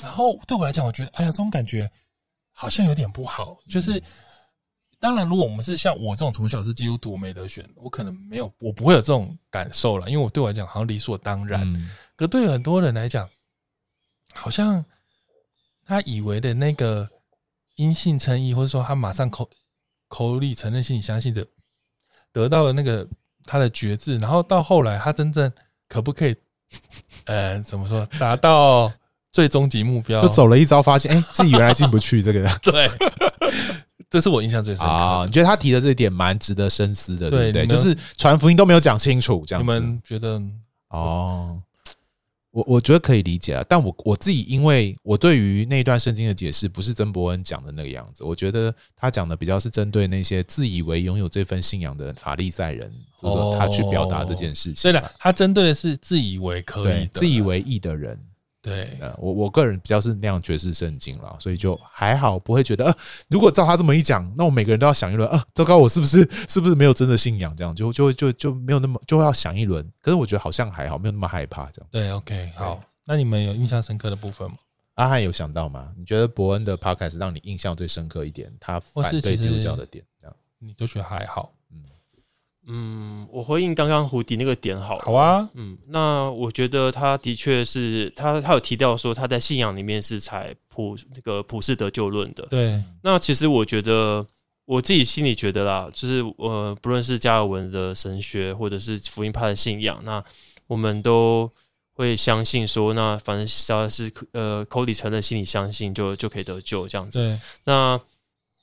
[0.02, 1.90] 然后对我来讲，我觉得，哎呀，这种感觉
[2.52, 3.58] 好像有点不好。
[3.68, 4.02] 就是，
[4.98, 10.08] 当然，如果我们是像我这种从小是基督徒，我没得选，我可能没有，我不会有这种感受了。
[10.08, 11.70] 因为我对我来讲，好像理所当然。
[11.74, 13.28] 嗯、可对很多人来讲，
[14.32, 14.82] 好像
[15.84, 17.06] 他以为的那个。
[17.78, 19.48] 因信称义，或者说他马上口
[20.08, 21.46] 口里承认，心里相信的，
[22.32, 23.06] 得到了那个
[23.44, 25.50] 他的觉知，然后到后来他真正
[25.88, 26.34] 可不可以，
[27.26, 28.92] 呃，怎么说达到
[29.30, 30.20] 最终极目标？
[30.20, 32.48] 就走了一遭，发现哎、欸， 自己原来进不去这个。
[32.62, 32.90] 对，
[34.10, 35.24] 这是我印象最深刻啊！
[35.24, 37.66] 你觉得他提的这一点蛮值得深思的，对不对？
[37.66, 39.72] 就是传福音都没有讲清楚，这样子。
[39.72, 40.42] 你们觉得？
[40.88, 41.62] 哦。
[42.58, 54.90] 我我觉得可以理解啊，但我我自己，因为我对于那段圣经的解释不是曾伯恩讲的那个样子，我觉得他讲的比较是针对那些自以为拥有这份信仰的法利赛人，或者说他去表达这件事情。
[54.90, 58.18] 对的，他针对的是自以为可以、自以为义的人。
[58.68, 62.94] 对，呃我我个人比较是那样爵士圣经啦，所以就还好，不会觉得呃，
[63.28, 67.56] 如果照他这么一讲，那我每个人都要想一轮啊，糟糕，我是不是是不是没有真的信仰？
[67.56, 69.84] 这样就就就就没有那么就会要想一轮。
[70.02, 71.88] 可是我觉得好像还好，没有那么害怕这样。
[71.90, 74.56] 对，OK，好，那你们有印象深刻的部分吗？
[74.94, 75.92] 阿汉有想到吗？
[75.96, 81.52] 你觉得伯恩的 Podcast 让你印象最深刻一点，他反对基督教的点，这样你都觉得还好？
[82.70, 85.04] 嗯，我回应刚刚胡迪那个点好了。
[85.06, 92.46] 好啊，嗯，那我觉得他的确是他，他有提到说他在信仰里面是采普这个普世得救论的。
[92.50, 94.24] 对，那其实我觉得
[94.66, 100.22] 我自己心里觉得啦，就是呃，不论是加尔文的神学或者是福音派的信仰，那
[100.66, 101.50] 我们都
[101.94, 107.18] 会相信说，那反正只要是呃口里承认，心里相信就，就就可以得救这样子。
[107.18, 107.98] 对，那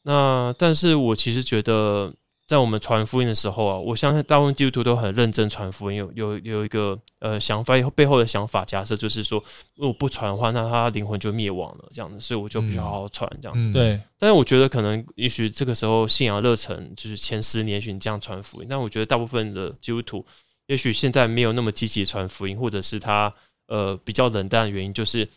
[0.04, 2.14] 那但是我其实觉得。
[2.48, 13.74] 在我们传福音的时候啊，我相信大部分基督徒都很认真传福音，有有有一个呃想法，背后的想法假设就是说，如果不传的话，那他灵魂就灭亡了，这样子，所以我就必须好好传这样子。
[13.74, 20.24] 对，但是我觉得可能也许这个时候信仰热忱就是前十年，也许你这样传福音，但我觉得大部分的基督徒，
[20.68, 23.34] 也许现在没有那么积极传福音，或者是他
[23.70, 25.28] 呃比较冷淡的原因，就是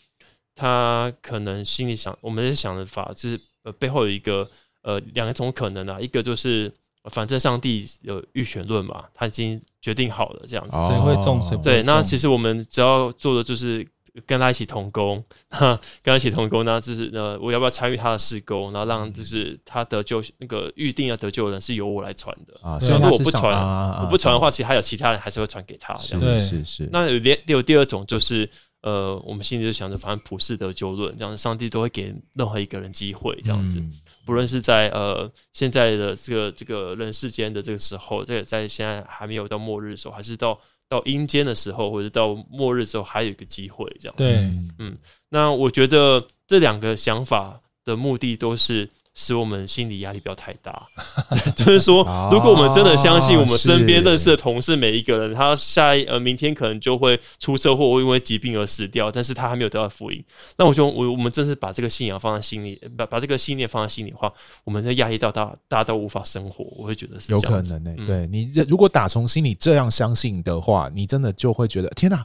[0.55, 4.47] 他可能心里想，我们在想的法，就是呃背后有一个
[4.83, 6.71] 呃两种可能啊，一个就是。
[7.09, 11.57] 反正上帝有预选论嘛，他已经决定好了这样子，谁会中谁。
[11.63, 13.87] 对，那其实我们只要做的就是
[14.27, 22.79] 跟他一起同工， 跟他一起同工，那就是呃，我要不要参与他的事工，然后让就是他得救那个预定要得救的人是由我来传的啊。
[22.81, 23.55] 如果我不传，
[24.03, 25.95] 我不传的话，其实还有其他人还是会传给他。
[25.95, 26.89] 这样对，是是。
[26.93, 28.49] 那有第有第二种就是
[28.83, 33.79] 呃，我们心里就想着，反正普世得救论，这样上帝都会给任何一个人机会，这样子。
[33.79, 33.93] 嗯
[34.29, 44.23] 不论是在呃现在的这个这个人世间的这个时候，这个在现在还没有到末日的时候，还是到到阴间的时候，或者到末日的时候，还有一个机会这样子。
[44.23, 44.35] 对，
[44.79, 44.95] 嗯，
[45.31, 48.87] 那我觉得这两个想法的目的都是。
[49.21, 50.87] 使我们心理压力不要太大，
[51.57, 60.25] 就是说，如果我们真的相信我们身边认识的同事每一个人，他下一呃明天可能就会出车祸，或因为疾病而死掉，但是他还没有得到福音，
[60.57, 67.97] 那我就我我们真是把这个信仰放在心里，把把这个信念放在心里的话，我们的压力到大，大家都无法生活，我会觉得是有可能的、欸。
[67.99, 72.25] 嗯、对你，如果打从心里这样相信的话，你真的就会觉得天哪，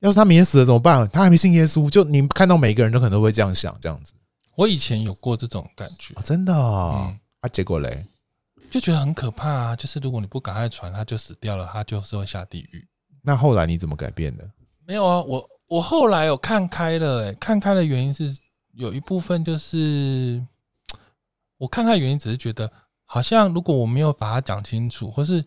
[0.00, 1.08] 要是他明天死了怎么办？
[1.10, 4.12] 他还没信耶稣，就你看到每一个人都可能都会这样想，这样子。
[4.56, 8.06] 我以前有过这种感觉，哦、真的、哦，嗯、啊，结果嘞，
[8.70, 9.76] 就觉得很可怕啊！
[9.76, 12.86] 就是如果你不赶快传，他就死掉了，他就是会下地狱。
[13.22, 14.48] 那后来你怎么改变的？
[14.86, 18.36] 没有啊，我我后来有看开了、欸，看开的原因是
[18.74, 20.40] 有一部分就是
[21.58, 22.70] 我看开的原因，只是觉得
[23.04, 25.44] 好像如果我没有把它讲清楚，或是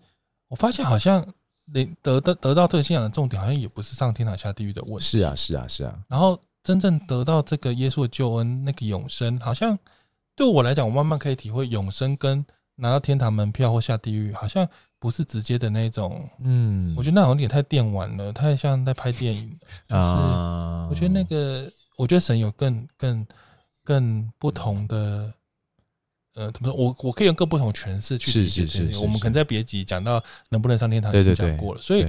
[0.49, 1.25] 我发现好像
[1.71, 5.05] 得得得到这个信仰的重点，好像也不是上天堂下地狱的问题。
[5.05, 5.97] 是啊，是啊，是啊。
[6.09, 6.37] 然后。
[6.67, 9.79] 真正得到这个耶稣的救恩，那个永生，好像
[10.35, 14.67] 对我来讲，我慢慢可以体会永生跟拿到天堂门票或下地狱，好像
[14.99, 16.29] 不是直接的那种。
[16.41, 19.49] 嗯，我觉得那好像有点太电玩了，太像在拍电影。
[19.87, 20.01] 就是
[20.89, 23.25] 我觉得那个，我觉得神有更更
[23.85, 25.33] 更不同的，
[26.35, 26.73] 呃，怎么说？
[26.73, 28.97] 我我可以用更不同诠释去理解这些。
[28.99, 32.05] 我们可能在别集讲到能不能上天堂已经讲过了，所以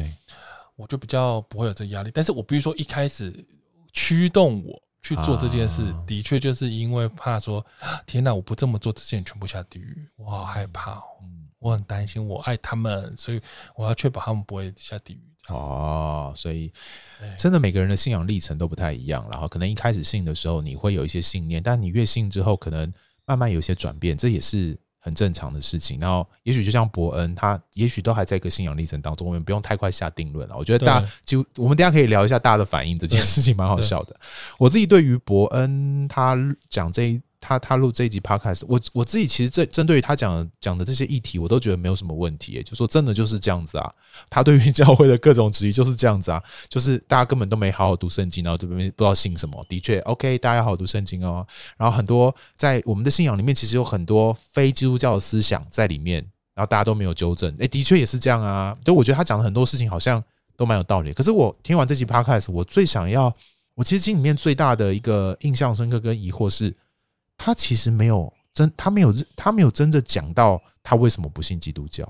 [0.75, 2.11] 我就比较不会有这压力。
[2.13, 3.33] 但是我必须说，一开始。
[4.01, 7.65] 驱动我去做这件事，啊、的确就是因为怕说，
[8.07, 8.33] 天哪！
[8.33, 11.03] 我不这么做，这些人全部下地狱，我好害怕哦。
[11.23, 13.41] 嗯、我很担心，我爱他们，所以
[13.75, 15.23] 我要确保他们不会下地狱。
[15.49, 16.73] 哦，所以
[17.37, 22.93] 真的每个人的信仰历程都不太一样，然后可能一开始信的时候，你会有一些信念，但你越信之后，可能
[23.27, 24.79] 慢慢有一些转变，这也是。
[24.99, 30.57] 很正常的事情，然后也许就像伯恩，他也许都还在一个信仰历程当中，我们不用太快下定论了。
[30.57, 34.15] 我觉得大家就我们等下可以聊一下大家的反应，这件事情蛮好笑的。
[34.59, 36.37] 我自己对于伯恩他
[36.69, 37.21] 讲这一。
[37.41, 43.91] 他他录这一集 podcast，我我自己其实针针对于他讲讲的这些议题，我都觉得没有什么问题、就说真的就是这样子啊，
[44.29, 49.65] 他对于教会的各种质疑就是这样子啊，就是大家根本都没好好读圣经，然后这边不知道信什么。
[49.69, 51.47] 的确，OK，大家要好好读圣经哦。
[51.77, 56.17] 然后很多在我们的信仰里面，其实有很多非基督教的思想在里面，
[56.55, 57.55] 然后大家都没有纠正。
[57.59, 58.77] 诶、的确也是这样啊。
[58.85, 60.23] 就我觉得他讲的很多事情好像
[60.57, 61.13] 都蛮有道理。
[61.13, 63.33] 可是我听完这集 podcast，我最想要，
[63.75, 66.75] 我其实心里面最大的一个印象深刻跟疑惑是。
[67.39, 72.05] 他其实没有真，他没有他没有真的讲到他为什么不信基督教，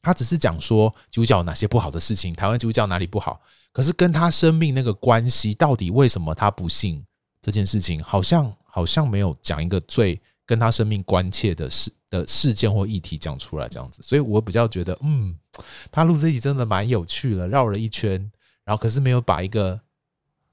[0.00, 3.40] 他只是讲说基督教有哪些不好的事情，台湾基督教哪里不好，
[3.72, 7.04] 可是跟他生命那个关系，到底为什么他不信
[7.42, 15.36] 这件事情，好像好像没有讲一个最跟他生命关切的事的事件或议题讲出来这样子，所以我比较觉得，嗯，
[15.90, 18.30] 他录这集真的蛮有趣的，绕了一圈，
[18.64, 19.80] 然后可是没有把一个。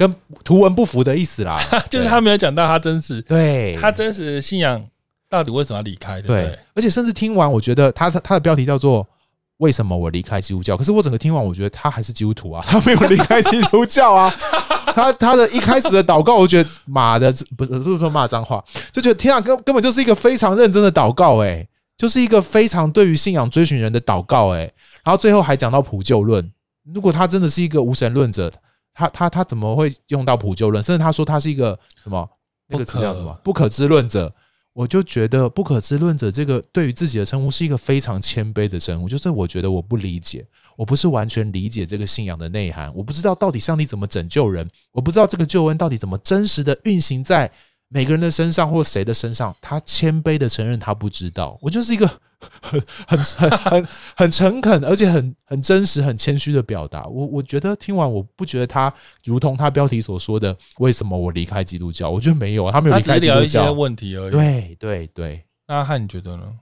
[0.01, 4.83] 跟图文不符的意思啦， 就是他没有讲到他真实，对他真实的信仰
[5.29, 6.59] 到底为什么要离开，对不对？
[6.73, 9.07] 而且甚至听完，我觉得他他的标题叫做
[9.57, 14.33] “为什么我离开基督教”，可是我整个听完，我觉得他还是基督徒啊， 他没有离开基督教啊。
[14.95, 24.61] 他他的一开始的祷告，我觉得妈的，不是不是说骂脏话，就觉得天啊，根根本就是一个非常认真的祷告，哎，就是一个非常对于信仰追寻人的祷告，哎，
[25.03, 26.51] 然后最后还讲到普救论，
[26.91, 28.51] 如果他真的是一个无神论者。
[28.93, 30.83] 他他他怎么会用到普救论？
[30.83, 32.27] 甚至他说他是一个什么
[32.67, 34.33] 那个词叫什么不可知论者？
[34.73, 47.51] 我就觉得不可知论者这个对于自己的称呼是一个非常谦卑的称呼，就是我觉得我不理解我不是完全理解这个信仰的内涵，我不知道到底上帝怎么拯救人，我不知道这个救恩到底怎么真实的运行在
[47.89, 49.53] 每个人的身上或谁的身上。
[49.59, 52.09] 他谦卑的承认他不知道，我就是一个
[52.61, 57.05] 很很很很很诚恳，而且很很真实、很谦虚的表达。
[57.05, 62.09] 我我觉得听完，我不觉得他如同他标题所说的，为什么我离开基督教？
[62.09, 64.31] 我觉得没有，他没有离开基督教，聊一些问题而已。
[64.31, 66.53] 对对对，那阿汉你觉得呢？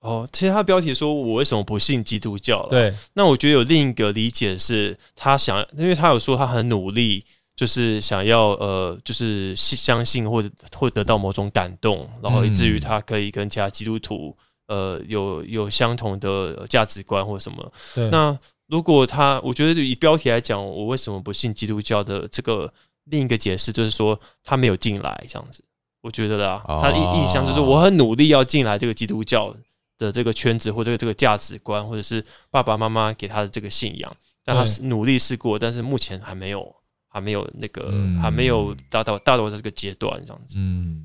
[0.00, 2.70] 哦，其实他标题说我为什么不信基督教了？
[2.70, 7.22] 对，那我觉得有另一个理解是，他想，因为他有说他很努力，
[7.54, 14.34] 就是想要呃，就是相信或者会得到某种感动，然后以至于他可以跟其他基督徒
[14.70, 17.72] 呃有有相同的价值观或者什么。
[18.10, 22.72] 那如果他，我觉得以标题来讲，我为什么不信基督教的这个
[23.04, 25.62] 另一个解释就是说他没有进来这样子。
[26.00, 29.54] 我觉得啦，他的印象就是我很努力要进来这个基督教。
[30.00, 34.10] 的这个圈子或者这个价值观，或者是爸爸妈妈给他的这个信仰，
[34.42, 36.74] 但他是努力试过，但是目前还没有，
[37.06, 40.54] 还没有那个，嗯、还没有达到达到这个阶段，这样子。
[40.56, 41.04] 嗯，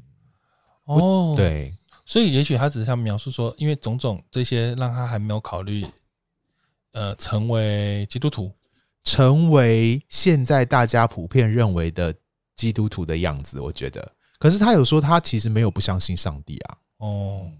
[0.85, 1.73] 哦，对，
[2.05, 5.85] 所以也许他只是想描述说，因为种种这些让他还没有考虑，
[6.91, 8.51] 呃，成为基督徒，
[9.03, 12.13] 成为现在大家普遍认为的
[12.55, 13.59] 基督徒的样子。
[13.59, 16.77] 我觉得，可是他有说他其实没有不相信上帝啊。
[16.97, 17.51] 哦。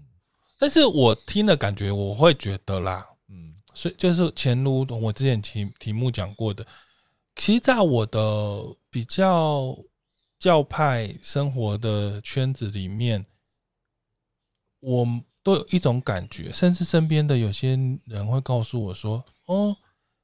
[0.58, 6.66] 但是我听了感觉，我会觉得啦，嗯，所以就是前如我之前题题目讲过的，
[7.34, 9.76] 其实，在我的比较
[10.38, 13.26] 教派生活的圈子里面，
[14.86, 15.06] 我
[15.42, 17.70] 都有一种感觉，甚至身边的有些
[18.06, 19.76] 人会告诉我说，哦，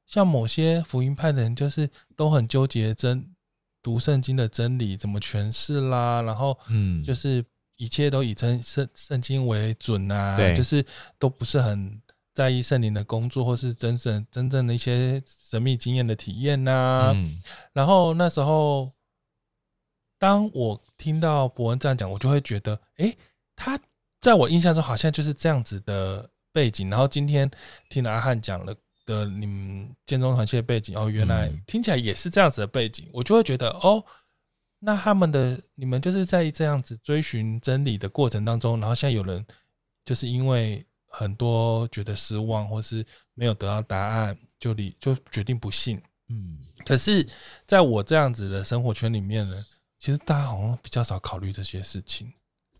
[0.06, 3.34] 像某些福音派的人，就是都很纠结真
[3.82, 7.44] 读圣经的真理怎么诠释啦，然后，嗯，就是。
[7.78, 10.86] 一切都以真圣圣经为准啊，对就是
[11.18, 12.00] 都不是很
[12.32, 17.12] 在意圣灵的工作，或是真正真正的一些神秘经验的体验呐、啊。
[17.12, 18.92] 嗯、然后那时候，
[20.16, 23.18] 当我听到博文这样讲，我就会觉得，哎、欸，
[23.56, 23.76] 他
[24.22, 26.88] 在我印象中好像就是这样子的背景。
[26.88, 27.50] 然后今天
[27.90, 34.02] 听了阿汉讲了的你们建中团系的背景，哦，原来听起来也是这样子的背景，我就会觉得，哦。
[34.84, 39.44] 那他们的你们就是在这样子追寻真理的过程当中，然后现在有人
[40.04, 46.02] 就是因为很多觉得失望，或是没有得到答案，就离就决定不信。
[46.30, 47.24] 嗯，可是
[47.64, 49.64] 在我这样子的生活圈里面呢，
[50.00, 52.32] 其实大家好像比较少考虑这些事情。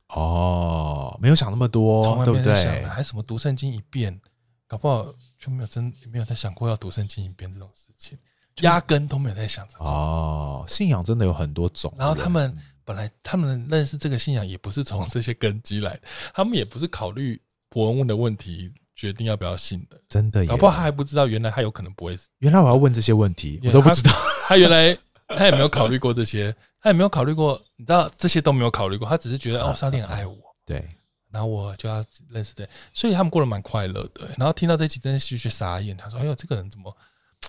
[0.09, 4.21] 哦，没有想那么多，从来没在想，还什么读圣经一遍，
[4.67, 8.19] 搞不好就没有真没有在想过要读圣经一遍这种事情。
[8.61, 11.91] 压根都没有在想这种哦，信仰真的有很多种。
[11.99, 16.03] 然后他们本来他们认识这个信仰也不是从这些根基来的，
[16.35, 19.99] 他们也不是考虑博文问的问题决定要不要信的。
[20.07, 22.15] 真的，搞不好他还不知道原来他有可能不会。
[22.41, 24.13] 原来我要问这些问题，我都不知道。
[24.47, 24.95] 他原来
[25.29, 29.09] 他也没有考虑过这些，他也没有考虑过，你知道这些都没有考虑过。
[29.09, 30.87] 他只是觉得哦，上帝很爱我，对，
[31.33, 34.29] 然后我就要认识这，所以他们过得蛮快乐的。
[34.37, 36.95] 然后听到这期真的是去傻眼，他说：“哎呦，这个人怎么？”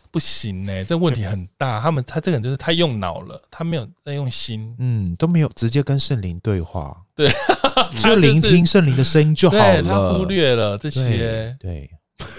[0.09, 1.79] 不行呢、欸，这问题很大。
[1.79, 7.31] 他们他这个人就是太用脑了，他没有在用心，嗯，都没有直接跟圣灵对话，对，
[7.97, 9.81] 就聆听圣灵的声音就好了。
[9.81, 11.89] 他忽略了这些，对，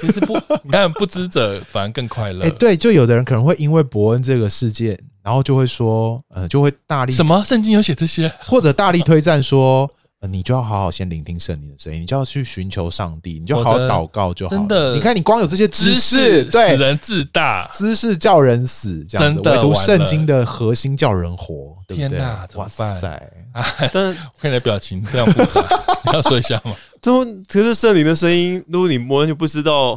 [0.01, 2.45] 其实不，你看不知者反而更快乐。
[2.45, 9.91] 哎，对，就有的人可能会因为伯恩这个事件，然后就会说，呃，就会大力什么圣经有写这些，或者大力推赞说。
[10.27, 14.59] 你就要好好先聆听圣灵的声音，你就要去寻求上帝，你就好好祷告就好了。
[14.59, 19.41] 真的，你看你光有这些知识，对，使人自大，知识叫人死，这样子。
[19.41, 22.09] 唯独圣经的核心叫人活，对不对？
[22.09, 22.95] 天哪，怎么办？
[22.95, 23.33] 哇塞！
[23.93, 25.61] 但 我看你的表情非常复杂，
[26.07, 26.75] 你要说一下吗？
[27.01, 29.97] 就可是圣灵的声音，如果你完全不知道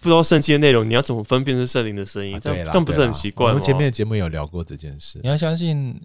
[0.00, 2.38] 不知道圣经的内容，你要怎么分辨是圣灵的声音？
[2.40, 3.48] 这样这样不是很奇怪？
[3.48, 6.00] 我们前面的节目有聊过这件事，你要相信。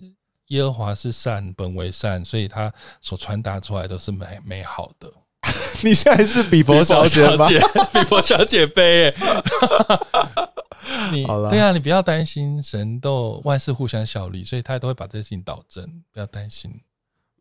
[0.50, 5.12] 耶和华是善，本为善，所以他所传达出来都是美美好的。
[5.84, 7.48] 你现在是比佛小姐吗？
[7.48, 9.14] 比佛小姐杯。
[11.12, 16.72] 你对啊，你不要担心，神都万事互相效力，所以他都会把这些事情导正，不要担心。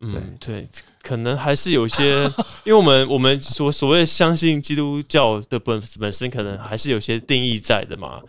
[0.01, 0.65] 嗯，对，
[1.01, 2.23] 可能还是有些，
[2.63, 8.21] 因为我们我们所所谓相信基督教的本本身，可能还是有些定义在的嘛。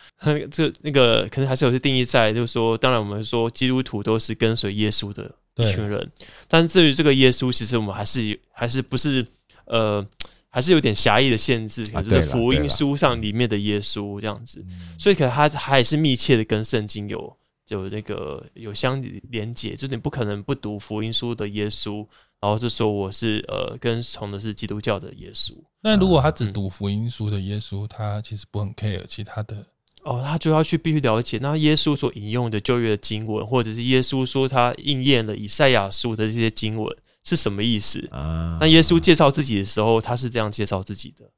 [0.51, 6.11] 这那个可能还是有些定义在，就是说，当然我们说基督徒都是跟随耶稣的一群人，
[6.49, 9.25] 但是至于这个耶稣，其实我们还是还是不是
[9.67, 10.05] 呃，
[10.49, 14.65] 还是有点狭义的限制，就是福音书上里面的耶稣这样子，
[14.99, 17.37] 所以可能他还是密切的跟圣经有。
[17.71, 19.01] 就那个有相
[19.31, 22.05] 连结，就你不可能不读福音书的耶稣，
[22.41, 25.53] 然后就说我是呃跟从的是基督教的耶稣。
[25.81, 29.65] 那如果他只读福音书的耶稣，他其实不很 care 其他的
[30.03, 36.93] 哦，他就要去必须了解那耶稣所引用的旧约的经文，或者是耶稣说他应验了以赛亚书的这些经文
[37.23, 38.59] 是什么意思啊？
[38.61, 41.31] 那耶稣介绍自己的时候，他是这样介绍自己的。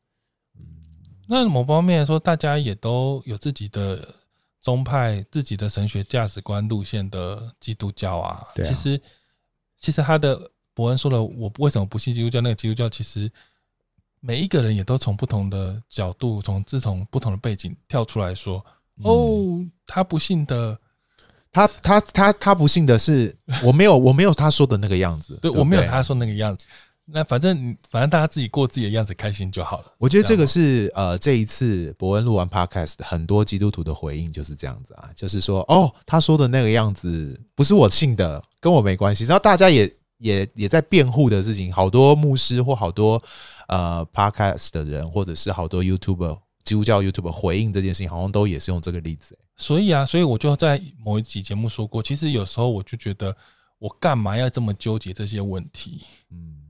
[1.28, 4.14] 那某方面来说，大家也都有自己的
[4.62, 8.30] 宗派、自己的神学价值观路线的基督教啊。
[8.30, 8.46] 啊。
[8.64, 8.98] 其实，
[9.76, 12.40] 其实他的伯恩说了，我为什么不信基督教？
[12.40, 13.30] 那个基督教其实
[14.20, 18.64] 每一个人也都从不同的角度，从自从不同的背景跳出来说
[18.98, 20.78] ：“嗯、哦，他不信的，
[21.50, 26.66] 他他他他不信的是我没有我没有他说的那个样子，对我没有他说那个样子。”
[27.12, 29.92] 那反正反正大家自己过自己的样子，开心就好了。
[29.98, 39.24] 我觉得这个是呃，这一次伯恩录完 Podcast，很多基督徒的回应就是这样子啊，就是说哦，他说的那个样子不是我信的，跟我没关系。
[39.24, 43.22] 然后大家也也也在辩护的事情，好多牧师或好多
[43.68, 49.38] 呃 Podcast 的人，或者是好多 YouTuber 基督教 YouTuber 回应这件事情，好像都也是用这个例子。
[49.56, 53.36] 所以啊，所以我就在某一集节目说过，其实有时候我就觉得，
[53.78, 56.00] 我干嘛要这么纠结这些问题？
[56.30, 56.61] 嗯。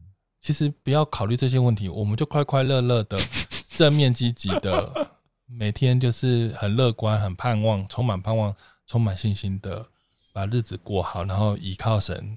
[0.43, 3.17] 其实不要考虑这些问题，我们就快快乐乐的、
[3.79, 5.11] 正面积极的，
[5.47, 8.53] 每天就是很乐观、很盼望、充满盼望、
[8.89, 9.87] 充满信心的
[10.33, 12.37] 把日子过好，然后依靠神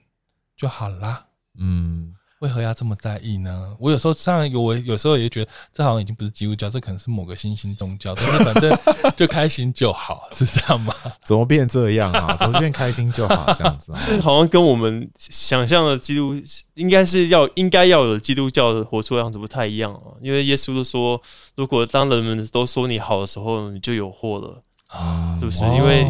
[0.55, 1.25] 就好啦。
[1.57, 2.15] 嗯。
[2.39, 3.75] 为何要这么在意呢？
[3.79, 8.13] 我有时候上有我有时候也觉得这好像已经不是基督教，这可能是某个新兴宗教。
[8.15, 8.79] 但是反正
[9.15, 10.93] 就开心就好，是这样吗？
[11.23, 12.35] 怎么变这样啊？
[12.39, 14.01] 怎么变开心就好这样子啊？
[14.05, 16.35] 这好像跟我们想象的基督
[16.73, 20.11] 应该是要应该要有基督教的活出的样子不太一样啊。
[20.21, 21.21] 因为耶稣都说，
[21.55, 25.63] 如果当人们都说你好的时候，你就有祸了啊，是不是？
[25.65, 26.05] 因为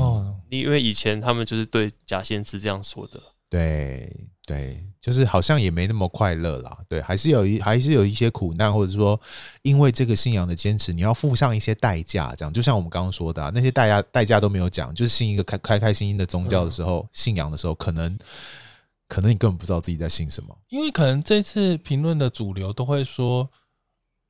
[0.49, 3.19] 因为以前他们就是对假先知这样说的。
[3.49, 4.11] 对
[4.45, 6.75] 对，就是好像也没那么快乐啦。
[6.89, 9.21] 对，还是有一还是有一些苦难，或者说
[9.61, 12.33] 因为这个信仰的坚持，你要付上一些代价。
[12.35, 18.17] 这样，就像我们刚刚说的啊，那些代价代价都没有讲，就是信一个开开开心心的宗教的时候，信仰的时候，可能
[19.07, 23.47] 可能你根本不知道自己在信什么，因为可能这次评论的主流都会说。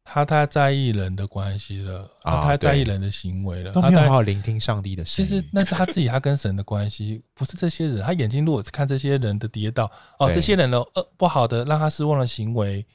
[0.07, 5.27] 他太在意人的关系了，他太在意人的行为了，都没有好好聆听上帝的声音。
[5.27, 8.03] 其实那是他自己，他跟神的关系，不是这些人。
[8.03, 12.85] 他眼睛如果是看这些人的跌倒，哦，这些人的呃不好的让他失望的行为，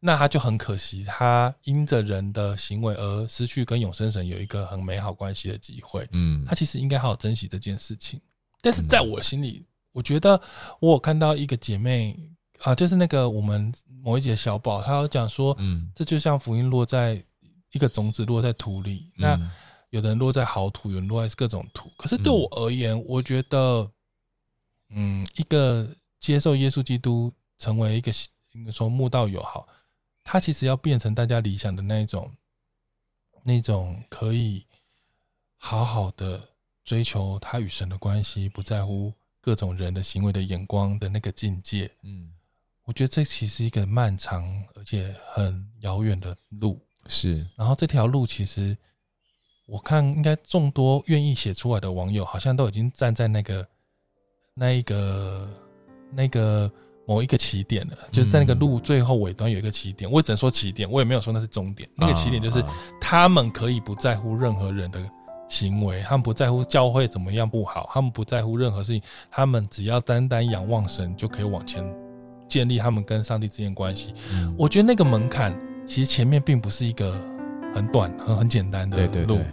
[0.00, 6.04] 那他就很可惜，他因着人的行为而失去跟永生神有一个很美好关系的机会。
[6.10, 8.20] 嗯，他其实应该好好珍惜这件事情。
[8.60, 10.38] 但是在我心里，我觉得
[10.80, 12.18] 我有看到一个姐妹。
[12.60, 17.22] 啊，就是那个我们某一节小宝，他有讲说，嗯，这就像福音落在
[17.72, 19.52] 一个种子落在土里，嗯、那
[19.90, 21.90] 有的人落在好土，有人落在各种土。
[21.96, 23.90] 可是对我而言，嗯、我觉得，
[24.90, 25.86] 嗯，一个
[26.20, 28.10] 接受耶稣基督成为一个
[28.52, 29.68] 应该说慕道友好，
[30.22, 32.32] 他其实要变成大家理想的那一种，
[33.42, 34.64] 那种可以
[35.58, 36.40] 好好的
[36.82, 42.32] 追求他与神的关系，不在乎各种人的行为的眼光的那个境界，嗯。
[42.84, 47.44] 我觉得这其实是一个漫长而且很遥远的路，是。
[47.56, 48.76] 然后这条路其实，
[49.66, 53.66] 我看应该众多愿意写出来的网友，好像都已经站在那个
[54.52, 55.48] 那一个
[56.12, 56.70] 那个
[57.06, 60.10] 某一个起点了，就是在那个路最后尾端有一个起点。
[60.10, 61.88] 我也只能说起点，我也没有说那是终点。
[61.96, 62.62] 那个起点就是
[63.00, 65.02] 他们可以不在乎任何人的
[65.48, 71.82] 行为，他们不在乎教会怎么样不好，他们不在乎任何事情，他们只要单单仰望神就可以往前。
[72.48, 77.20] 建立他们跟上帝之间关系，嗯，我觉得那个门槛其实前面并不是一个
[77.74, 79.12] 很短、很很简单的路。
[79.12, 79.46] 对对对，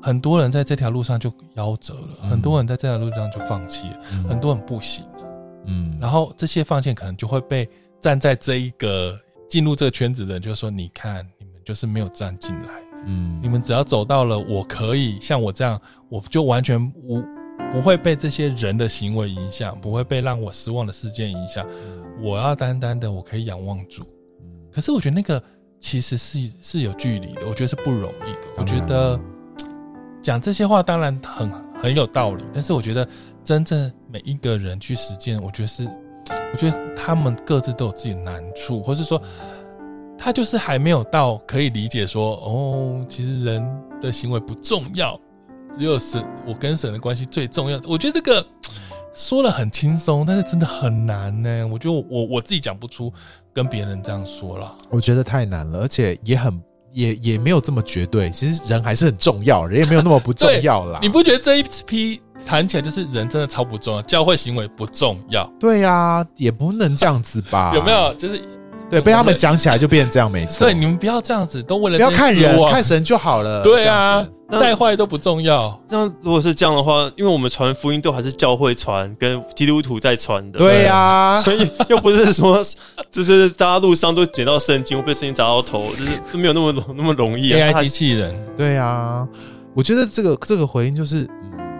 [0.00, 5.18] 很多人在这条路上就夭折了，嗯，很多人在这条路上就放弃了，嗯，很多人不行了。
[5.66, 7.68] 嗯，然后这些放弃可能就会被
[8.00, 9.18] 站在这一个
[9.48, 12.70] 进入这个圈子的人，就说：“你看，你们就是没有站进来。
[13.06, 17.22] 嗯，你们只要走到了，我可以像我这样，我就完全无
[17.70, 21.66] 不会被这些人的行为影响，不会被让我失望的事件影响。”
[22.20, 24.02] 我要单单的，我可以仰望主。
[24.72, 25.40] 可是我觉得那个
[25.78, 28.48] 其实是是有距离的，我觉得是不容易的。
[28.56, 29.18] 我觉得
[30.20, 31.48] 讲这些话当然很
[31.80, 33.08] 很有道理，但是我觉得
[33.44, 35.88] 真正每一个人去实践，我觉得是，
[36.52, 39.22] 我觉得他们各自都有自己的难处，或是说
[40.18, 43.64] 他就是还没有到可以理解说，哦，其实人
[44.00, 45.18] 的行为不重要，
[45.76, 47.80] 只有神，我跟神的关系最重要。
[47.86, 48.46] 我觉得这个。
[49.14, 51.66] 说了很轻松，但是真的很难呢。
[51.72, 53.12] 我觉得我我自己讲不出
[53.52, 54.72] 跟别人这样说了。
[54.90, 56.62] 我觉得太难了，而且也很
[56.92, 58.30] 也也没有这么绝对。
[58.30, 61.00] 其实人还是很重要，人也没有那么不重要啦。
[61.02, 65.44] 你不觉得这一批谈起来就是人真的超不重要，教会行为不重要。
[65.58, 67.72] 对呀、啊，也不能这样子吧？
[67.74, 68.14] 有没有？
[68.14, 68.40] 就是
[68.90, 70.66] 对，被他们讲起来就变成这样，没错。
[70.66, 73.62] 对，你们不要这样子，都为了不要看人，看神就好了。
[73.62, 75.78] 对啊，再坏都不重要。
[75.86, 80.58] 这样如果是这样的话，因为我们传福音都还是教会传，跟基督徒在传的。
[80.58, 82.62] 对呀、啊， 所以又不是说
[83.10, 87.58] 就是大家路上都捡到圣经，会被圣经砸到头，就是都没有那么那么容易、啊。
[87.58, 89.28] AI 机器人，对呀、啊，
[89.74, 91.28] 我觉得这个这个回应就是。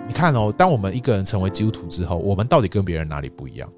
[0.06, 3.68] 你看哦，当我们一个人成为基督徒之后，我们到底跟别人哪里不一样？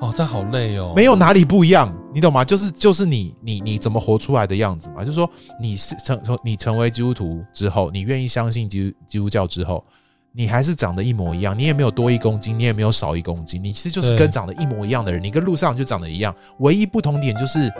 [0.00, 0.92] 哦，这好累哦。
[0.94, 2.44] 没有哪里不一样，你懂吗？
[2.44, 5.04] 就是就是你你你怎么活出来的样子嘛。
[5.04, 5.28] 就是说，
[5.60, 9.84] 你是成成你成为基督徒之后，你愿意相信基督基督教之后，
[10.32, 17.72] 你还是长得一模一样，你也没有多一公斤，你也没有少一公斤，你其实就是跟长得一模一样的人，你跟路上就长得一样，唯一不同点就是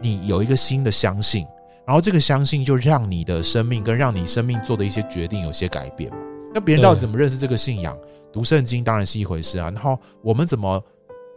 [0.00, 1.44] 你有一个新的相信，
[1.84, 6.16] 然后这个相信就让你的生命跟让你生命做的一些决定有些改变嘛。
[6.54, 7.96] 那别人到底怎么认识这个信仰？
[8.32, 9.70] 读圣经当然是一回事啊。
[9.70, 10.82] 然后我们怎么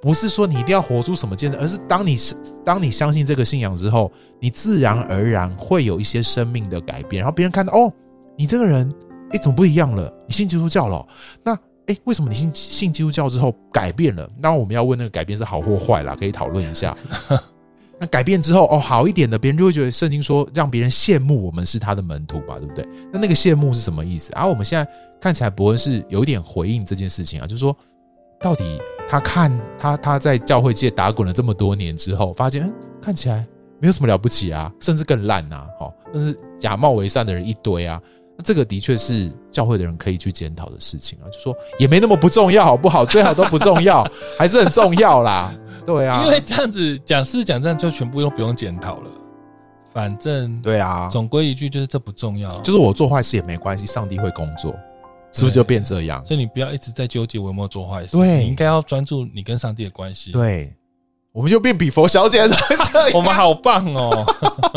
[0.02, 7.22] 不是说你一定要活出什么见证，而是当你是当你相信这个信仰之后，你自然而然会有一些生命的改变。
[7.22, 7.92] 然后别人看到哦，
[8.38, 8.90] 你这个人
[9.32, 10.12] 哎怎么不一样了？
[10.28, 11.08] 你信基督教了哦？
[11.44, 11.54] 那
[11.88, 14.30] 哎为什么你信信基督教之后改变了？
[14.40, 16.96] 那我们要问那个改变是好或坏啦，可以讨论一下。
[18.02, 22.88] 那改变之后哦，好一点的，别人就会觉得圣经说让别人羡慕我们是他的门徒吧，对不对？
[23.12, 24.32] 那那个羡慕是什么意思？
[24.32, 24.90] 啊，我们现在
[25.20, 27.76] 看起来伯恩是有一点回应这件事情啊，就是说，
[28.42, 33.46] 到底他看他他在教会界打滚了这么多年之后，发现嗯，看起来
[33.80, 38.02] 没有什么了不起啊，甚至更烂呐，哦，但是假冒为善的人一堆啊，
[38.38, 43.06] 那这个的确是教会的人可以去检讨的事情啊，就说也没那么不重要，好不好？
[43.06, 44.06] 最好都不重要，
[44.38, 45.54] 还是很重要啦。
[45.86, 49.10] 对啊，因为这样子讲是讲这样，就全部都不用检讨了。
[49.92, 52.50] 反正对啊，总归一句就是这不重要。
[52.62, 54.74] 就是我做坏事也没关系，上帝会工作，
[55.32, 56.24] 是不是就变这样？
[56.26, 60.32] 所以你不要一直在纠结我有没有做坏事，对，你应该要专注你跟上帝的关系。
[60.32, 60.74] 对，
[61.32, 62.56] 我们就变比佛小姐了，
[63.14, 64.26] 我们好棒哦！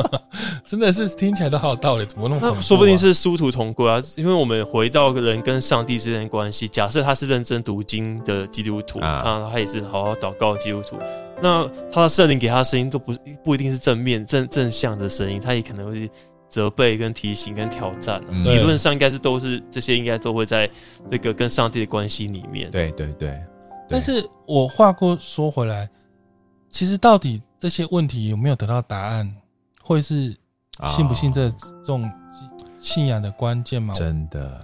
[0.65, 2.61] 真的是听起来都好有道理，怎么那么恐怖、啊？
[2.61, 4.01] 说不定是殊途同归啊！
[4.17, 10.97] 因为我们回到人跟上帝之间的关系，假设他是认真读经的基督徒啊，他也是好好祷告的基督徒，
[11.43, 13.13] 那他的圣灵给他的声音都不
[13.45, 16.11] 不一定是正面正正向的声音，他也可能会
[16.53, 18.31] 责备、跟提醒、跟挑战、啊。
[18.45, 20.69] 理论上应该是都是这些，应该都会在
[21.11, 22.71] 这个跟上帝的关系里面。
[22.71, 23.43] 对对对。
[23.89, 25.89] 但是我话过说回来，
[26.69, 29.35] 其实到底这些问题有没有得到答案，
[29.83, 30.37] 会是？
[30.87, 32.11] 信不信这这种
[32.81, 33.93] 信仰的关键吗？
[33.93, 34.59] 真的，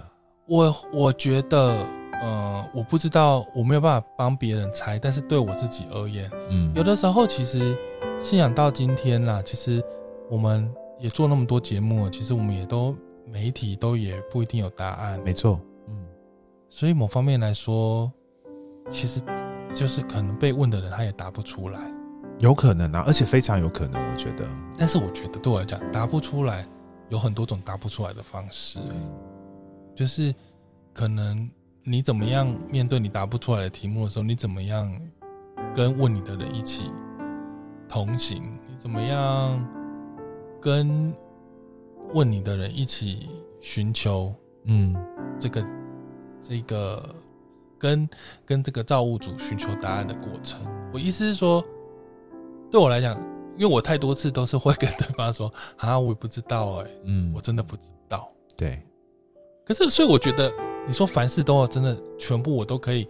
[0.47, 1.85] 我我觉得，
[2.19, 4.97] 呃，我不知道，我没有办法帮别人猜。
[4.97, 7.77] 但是对我自己而言，嗯，有的时候其实
[8.19, 9.81] 信仰到今天啦，其实
[10.31, 10.69] 我们
[10.99, 12.95] 也做那么多节目，其实我们也都
[13.25, 15.19] 媒体都也不一定有答案。
[15.23, 15.95] 没错，嗯，
[16.67, 18.11] 所以某方面来说，
[18.89, 19.21] 其实
[19.73, 21.79] 就是可能被问的人他也答不出来。
[22.39, 24.45] 有可能啊，而且非常有可能，我觉得。
[24.77, 26.67] 但是我觉得对我来讲，答不出来
[27.09, 28.79] 有很多种答不出来的方式。
[29.95, 30.33] 就是
[30.93, 31.49] 可能
[31.83, 34.89] 你怎么样面对你答不出来的题目的时候，你怎么样
[35.73, 36.91] 跟问你的人一起
[37.87, 38.41] 同行？
[38.69, 39.59] 你怎么样
[40.61, 41.13] 跟
[42.13, 43.29] 问你的人一起
[43.61, 44.33] 寻求？
[44.65, 44.95] 嗯，
[45.39, 45.65] 这个
[46.41, 47.15] 这个
[47.77, 48.09] 跟
[48.45, 50.59] 跟这个造物主寻求答案的过程。
[50.93, 51.63] 我意思是说。
[52.71, 53.19] 对我来讲，
[53.57, 58.31] 因为我太多次都是会跟对方说 啊，我也不知道哎、欸，嗯，我真的不知道。
[58.55, 58.79] 对，
[59.65, 60.53] 可是所以我觉得，
[60.85, 63.07] 你说凡事都要真的全部我都可以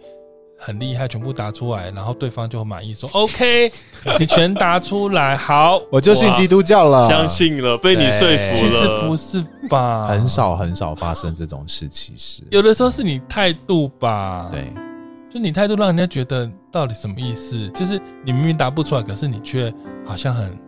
[0.60, 3.72] 很厉害，全部答出来，然后对方就很满意，说 OK，
[4.18, 8.52] 你全答出来，好， 我就信基督教了，相信了，被你说服了。
[8.52, 10.06] 其实不是吧？
[10.06, 14.48] 很少很少发生这种事，其实有的时候是你态度吧？
[14.52, 14.64] 对。
[15.32, 17.70] 就你态度让人家觉得到底什么意思？
[17.70, 19.72] 就是你明明答不出来，可是你却
[20.04, 20.58] 好像很，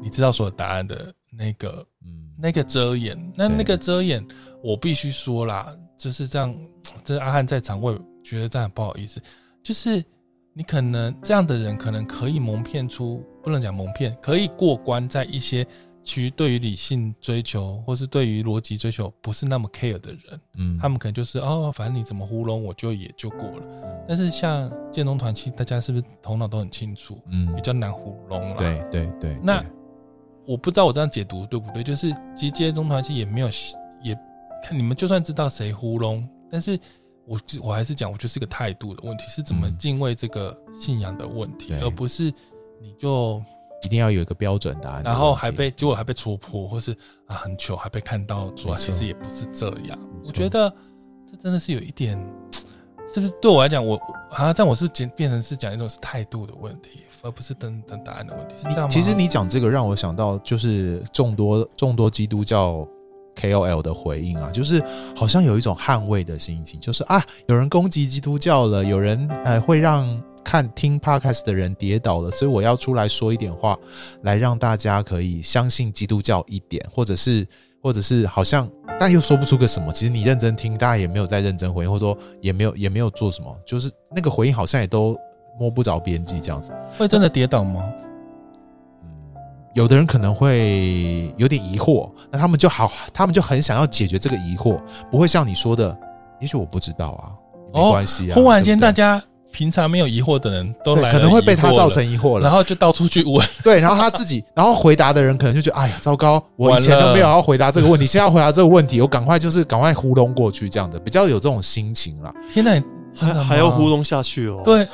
[0.00, 3.18] 你知道所有答案的那个，嗯，那个遮掩。
[3.36, 4.24] 那那个遮掩，
[4.62, 5.66] 我必须说啦，
[5.98, 6.54] 就是这样。
[7.04, 7.98] 这阿汉在场，我也
[8.30, 9.20] 觉得这样不好意思。
[9.62, 10.04] 就是
[10.52, 15.66] 你可能这样的人，可能可以蒙骗出，不能讲蒙骗，可以过关在一些。
[16.02, 24.04] 其实对于理性追求，或是对于逻辑追求不是那么 care 的人，嗯，他们可能就是哦，反正你怎么糊弄我就也就过了。
[24.08, 27.20] 但是像建中团契，大家是不是头脑都很清楚？
[27.26, 28.56] 嗯，比较难糊弄了。
[28.56, 29.38] 对对对。
[29.42, 29.62] 那
[30.46, 31.82] 我不知道我这样解读对不对？
[31.82, 33.48] 就是其实建中团契也没有，
[34.02, 34.18] 也
[34.64, 36.80] 看你们就算知道谁糊弄，但是
[37.30, 42.24] 我我还是讲，我就是一个态度的问题，是怎么敬畏这个信仰的问题，而不是
[42.82, 43.42] 你就。
[43.82, 46.92] 一定要有一个标准答案，然后还被结果还被戳破，或是
[47.24, 49.98] 啊很糗还被看到说，其实也不是这样。
[50.22, 50.70] 我觉得
[51.26, 52.14] 这真的是有一点，
[53.08, 58.88] 是不是对我来讲，我好像这样我是变变成是讲一种是态度的问题，而不是等等答案的问题，是这样吗？
[58.88, 62.86] 其实你讲这个让我想到，就是众多众多基督教
[63.34, 64.82] KOL 的回应啊，就是
[65.14, 73.78] 好像有一种捍卫的心情，就是啊，有人攻击基督教了，有人呃会让看听 Podcast 的人跌倒了，所以我要出来说一点话，
[74.22, 77.46] 来让大家可以相信基督教一点，或者是
[77.82, 78.68] 或者是好像。
[78.98, 85.16] 但又说不出个什么，其实你认真听，大家也没有在认真回应，或者说也没有也没有做什么，就是那个回应好像也都
[85.58, 86.70] 摸不着边际这样子。
[86.98, 87.82] 会真的跌倒吗？
[89.74, 95.96] 有的人可能会有点疑惑，那他们就好，他们就很想要解决这个疑惑，不会像你说的，
[96.40, 97.32] 也许我不知道啊，
[97.72, 98.34] 没关系啊。
[98.34, 99.22] 忽然间大家。
[99.52, 103.44] 平常没有疑惑的人都来了，可能会被他造成疑惑了，然后就到处去问。
[103.64, 112.32] 对，然后他自己，然后回答的人可能就觉得，哎呀，糟糕，我以前都没有要回答这个问题，现在要回答这个问题，我赶快就是赶快糊弄过去，这样的比较有这种心情啦。
[112.48, 112.80] 天哪，
[113.16, 114.62] 还还要糊弄下去哦？
[114.64, 114.86] 对，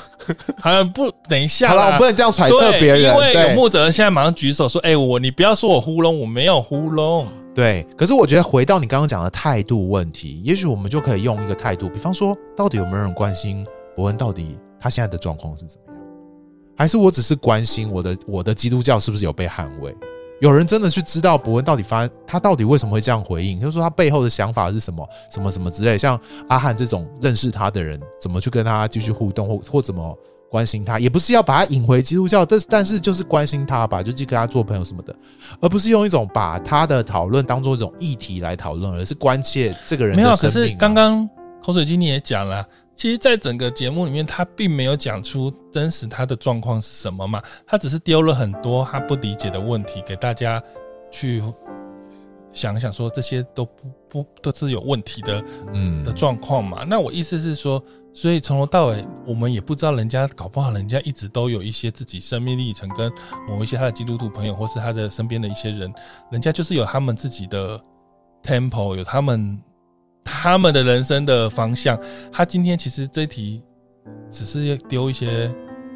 [0.60, 7.26] 好像不等一下，好了，我不能这样揣测别人，因为有牧者现在马上举手说，哎，我你不要说我糊弄，我没有糊弄。
[7.54, 14.58] 对，可是我觉得回到你刚刚讲的态度问题，也许我们就可以用一个态度，比方说，到底有没有人关心伯恩到底？
[14.78, 16.02] 他现在的状况是怎么样？
[16.76, 19.96] 还是我只是关心我的我的基督教是不是有被捍卫？
[20.40, 23.58] 有人真的去知道博恩到底发他到底为什么会这样回应？
[23.58, 25.08] 就是说他背后的想法是什么？
[25.30, 25.96] 什么什么之类？
[25.96, 26.18] 像
[26.48, 30.16] 阿汉这种认识他的人，怎么去跟他继续互动，或或怎么
[30.50, 30.98] 关心他？
[30.98, 35.14] 也不是要把他引回基督教，但是但是就是关心他吧，就去跟他做朋友什么的，
[35.60, 40.14] 而不是用一种把他的讨论当做一种议题来讨论，而是关切这个人。
[40.14, 41.28] 没有，可是刚刚
[41.62, 42.66] 口水鸡你也讲了。
[42.96, 50.60] 其实，在整个节目里面，他并没有讲出真实他的状况是什么嘛，他只是丢了很多他不理解的问题给大家
[51.10, 51.42] 去
[52.50, 55.44] 想想，说这些都不不都是有问题的，
[55.74, 56.84] 嗯的状况嘛。
[56.84, 57.80] 那我意思是说，
[58.14, 63.12] 所以从头到尾，我们也不知道人家搞不好，人家一直都有一些自己生命历程，跟
[63.46, 65.92] 某一些他的基督徒朋友，或是他的身边的一些人，
[66.30, 67.78] 人家就是有他们自己的
[68.42, 69.62] temple，有他们。
[70.26, 71.96] 他们的人生的方向，
[72.32, 73.62] 他今天其实这一题
[74.28, 75.50] 只是要丢一些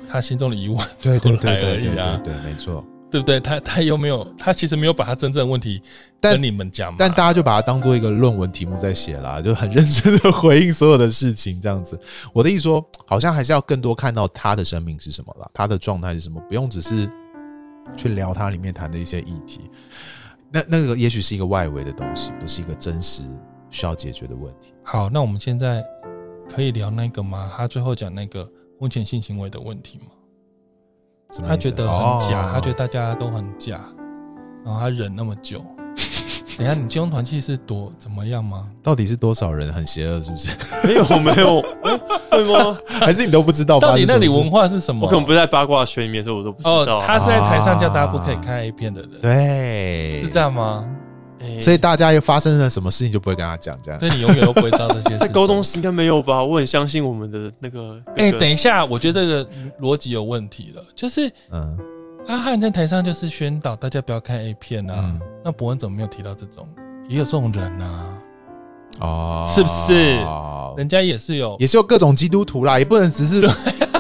[0.09, 3.41] 他心中的疑问，对对对对对 对，对，没错，对不对？
[3.41, 4.25] 他他有没有？
[4.39, 5.83] 他其实没有把他真正的问题
[6.21, 11.99] 跟你们讲，但大家就把它当做一个论文题目在写啦，就很认真的回应所有的事情这样子。
[12.33, 17.11] 我的意思说，好像还是要更多看到他的生命是什么了，他的状态是什么，不用只是
[17.97, 19.61] 去聊他里面谈的一些议题。
[20.53, 23.23] 那那个也许是一个外围的东西，不是一个真实。
[23.71, 24.73] 需要解决的问题。
[24.85, 25.85] 好，那我们现在
[26.49, 27.51] 可以聊那个吗？
[27.57, 28.49] 他最后讲那个
[28.79, 30.07] 婚前性行为的问题吗？
[31.47, 33.81] 他觉得很假，哦、他觉得大家都很假，
[34.65, 35.65] 然后他忍那么久。
[36.59, 38.69] 等下，你金融团契是多怎么样吗？
[38.83, 40.21] 到底是多少人很邪恶？
[40.21, 40.51] 是不是？
[40.87, 41.63] 没有，没有，
[42.31, 42.77] 对吗？
[42.87, 43.79] 还是你都不知道？
[43.81, 45.07] 到底那里文化是什么？
[45.07, 46.99] 我可能不在八卦圈里面，所以我都不知道。
[46.99, 50.85] 哦，他是在台上叫大家不可以看 A 片的人，对，是这样吗？
[51.61, 53.99] 所以大家又发生了什么事情，就不会跟他讲这样。
[53.99, 55.19] 所以你永远都不会知道这些事。
[55.19, 56.45] 在高中时应该没有吧？
[56.45, 57.99] 我很相信我们的那个。
[58.17, 60.85] 哎，等一下，我觉得这个逻辑有问题了。
[60.95, 61.79] 就是，嗯，
[62.29, 65.19] 阿汉在台上就是宣导大家不要看 A 片啊。
[65.43, 66.69] 那博恩怎么没有提到这种？
[67.09, 68.07] 也有这种人啊。
[69.01, 70.19] 哦，是不是？
[70.77, 73.41] 人家也是有，也是有各种基督徒啦，也不能只是。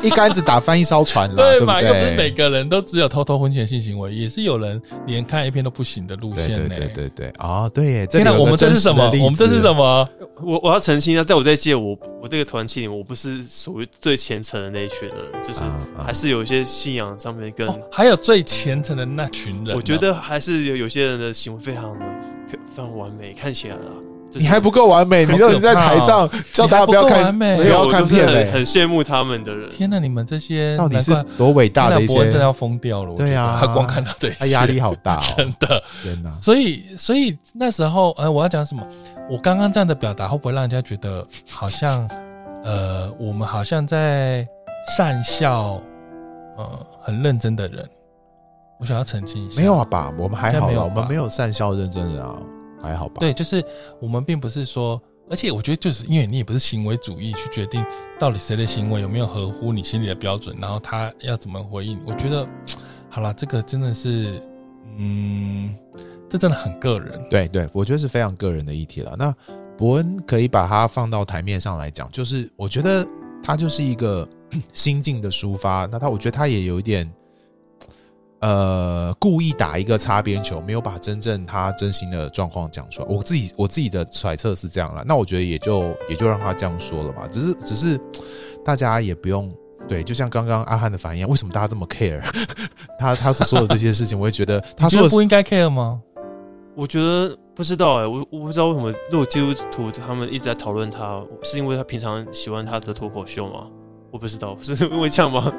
[0.03, 1.81] 一竿子打翻一艘船了，对嘛？
[1.81, 6.75] 又不是每个人都只有偷偷婚前性行为，也是有人连看 A 片都不行的路线呢。
[6.77, 8.07] 对对对对，啊，对耶！
[8.07, 9.11] 天哪，我们这是什么？
[9.23, 10.09] 我们这是什么？
[10.43, 15.61] 我我要澄清一下，在我这届，我我这个团契里面，我不是属于最虔诚的那一群人，就是
[16.03, 19.77] 还是有一些信仰上面跟还有最虔诚的那群人。
[19.77, 22.05] 我觉得还是有有些人的行为非常的
[22.49, 24.10] 非常完美，看起来啊。
[24.35, 29.69] 你还不够完美，你都已经在台上叫大家不要看，不要看片嘞，很羡慕他们的人。
[29.71, 32.19] 天哪，你们这些到底是多伟大的一些？
[32.25, 33.15] 真的要疯掉了。
[33.17, 35.83] 对呀，他光看到这些，他压力好大， 真的。
[36.03, 36.31] 天哪！
[36.31, 38.87] 所以，所以那时候，呃，我要讲什么？
[39.29, 42.09] 我刚刚这样的表达会不会让人家觉得好像，
[42.65, 44.47] 呃，我们好像在
[44.97, 45.81] 善笑，
[46.57, 47.89] 呃，很认真的人？
[48.79, 52.35] 我想要澄清一下，没有啊，爸，我们还好，我们没有善笑认真的人啊。
[52.83, 53.17] 还好吧？
[53.21, 53.65] 对，就是
[54.01, 57.85] 我们并不是说，而且我觉得就是因为你也不是行为主义去决定
[58.19, 62.01] 到底谁的行为有没有合乎你心里的标准，然后他要怎么回应。
[62.07, 62.47] 我觉得
[63.09, 64.43] 好了，这个真的是，
[64.97, 65.75] 嗯，
[66.29, 67.21] 这真的很个人。
[67.31, 69.15] 对对，我觉得是非常个人的议题了。
[69.19, 69.35] 那
[69.77, 73.07] 伯恩可以把它放到台面上来讲，就是我觉得
[73.43, 74.29] 他就是一个
[74.73, 75.87] 心境的抒发。
[75.91, 77.11] 那他，我觉得他也有一点。
[78.41, 83.09] 呃故意打一个擦边球，没有把真正他真心的状况讲出来。
[83.09, 87.29] 我自己我自己的揣测是这样了，那我觉得也就也就让他这样说了嘛。
[87.29, 88.01] 只是只是
[88.65, 89.53] 大家也不用
[89.89, 92.21] 对，就像刚刚阿汉的反应，为什么大家这么 care
[92.99, 94.19] 他他所说的这些事情？
[94.19, 96.01] 我也觉得 他说的不应该 care 吗？
[96.77, 103.67] 我觉得不知道哎、欸，我我不知道为什么，如果基督徒他们一直在讨论他，是因为他平常喜欢他的脱口秀吗？
[104.11, 105.53] 我不知道，是因为这样吗？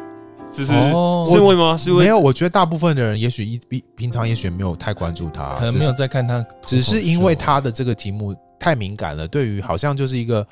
[0.52, 1.78] 就是、哦、是因为吗？
[1.78, 2.20] 是因为没有？
[2.20, 10.46] 我觉得大部分的人也许一平平常也许没有太关注他，可能没有在看他，只是因为他的这个题目太敏感了，对于好像就是一个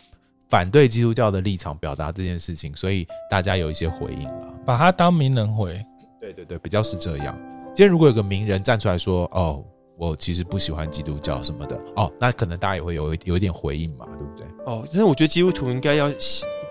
[0.49, 5.83] 反对基督教的立场表达这件事情，所以大家有一些回应了，把他当名人回。
[6.19, 7.37] 对对对，比较是这样。
[7.73, 9.63] 今天如果有个名人站出来说：“哦。”
[9.99, 14.47] 我其实不喜欢基督教什么的哦，那可能大家也会有有一点回应嘛，对不对？
[14.65, 16.09] 哦，但是我觉得基督徒应该要，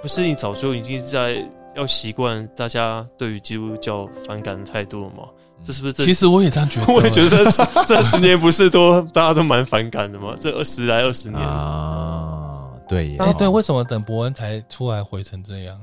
[0.01, 1.47] 不是你早就已经在
[1.79, 5.29] 要习惯大家对于基督教反感的态度了吗？
[5.63, 6.05] 这是不是这？
[6.05, 10.35] 其实我也这样觉得， 我也觉得这十 这十年不是都大家都蛮反感的吗？
[10.39, 15.81] 这二十来二十年啊，对，哎对，为什么等伯恩才出来回成这样？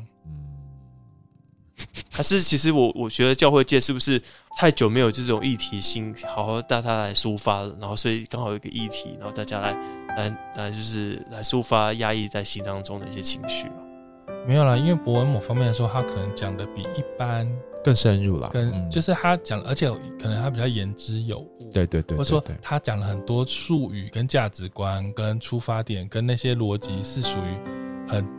[2.12, 4.22] 还是其实我我觉得教会界是不是
[4.58, 9.76] 太久没有这种议题性，好好大家来抒发了，然后所以刚好有一个议题，然后大家来
[10.18, 13.66] 来来就是来抒发压抑在心当中的一些情绪。
[14.48, 17.48] 没有啦，因为博文某方面来说，他可能讲的比一般
[17.84, 19.89] 更深入了，跟就是他讲，而且
[20.22, 28.26] 可能他比较言之有物，对对对，或者说他讲了很多术语、跟价值观、跟出发点、跟那些逻辑是属于很。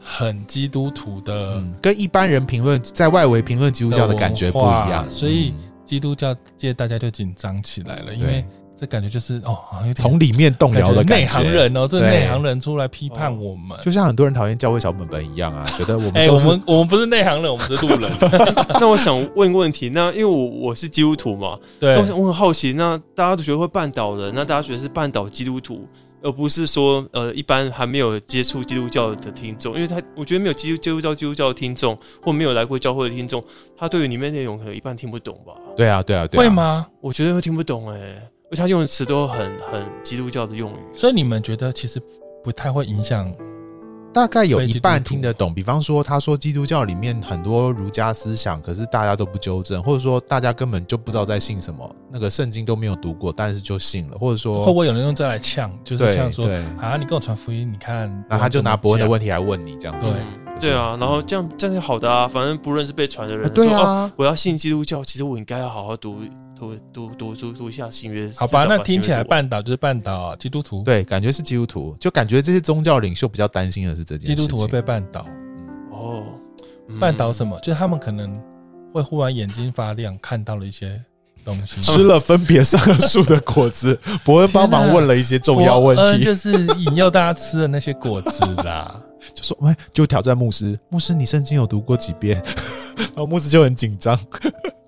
[0.00, 5.52] 很基督徒的，嗯、跟一般人评论在外围评论基督教的感觉不一样，所以
[5.84, 8.42] 基督教界大家就紧张起来了，嗯、因为
[8.78, 9.58] 这感觉就是哦，
[9.96, 18.10] 从里面动摇的感觉，内行人哦，这内行人出来批判我们，就像很多人讨厌教会小本本一样啊，觉得我们哎、欸，我们我们不是内行人，我们是路人。
[18.80, 25.86] 那我想问个问题，那因为我我是基督徒嘛，对，我我很好奇，那大家都觉得会绊倒人，那大家觉得是绊倒基督徒？
[26.20, 33.40] 而不是说，呃，一般还没有接触基督教的听众，因为他我觉得没有基督基督教基督教的听众，或没有来过教会的听众，
[33.76, 35.52] 他对于里面内容可能一般听不懂吧？
[35.76, 36.42] 对啊，对啊，对啊。
[36.42, 36.88] 会吗？
[37.00, 39.38] 我觉得会听不懂哎、欸，因为他用的词都很
[39.70, 42.00] 很基督教的用语，所以你们觉得其实
[42.42, 43.30] 不太会影响。
[44.10, 56.48] 大概有一半听得懂，比方说他说基督教里面很多儒家思想，可是大家都不纠正，或者说大家根本就不知道在信什么，那个圣经都没有读过，但是就信了，或者说会不会有人用这来呛，就是呛说
[56.80, 60.06] 啊，你跟我传福音，你看，那他就拿伯恩的问题来问你这样子，
[60.58, 66.22] 对对啊，然后这样这样是好的啊，反正不论是被传的人，对啊，哦，我要信基督教，其实我应该要好好读。
[66.58, 68.66] 读读读读读一下新约，好吧？
[68.68, 74.36] 那听起来半岛就是半岛基督徒，对，感觉是基督徒，就感觉这些宗教领袖比较担心的是这件事情。
[74.36, 75.24] 基督徒会被绊倒，
[75.92, 76.24] 哦，
[77.00, 77.58] 绊倒什么？
[77.60, 78.42] 就是他们可能
[78.92, 81.00] 会忽然眼睛发亮，看到了一些
[81.44, 83.98] 东西， 吃了分别善恶树的果子。
[84.24, 89.00] 伯恩帮忙问了一些重要问题，就是引诱大家吃的那些果子啦。
[89.32, 92.42] 就说，喂，就挑战牧师，牧师，你圣经有读过几遍？
[92.96, 94.18] 然后牧师就很紧张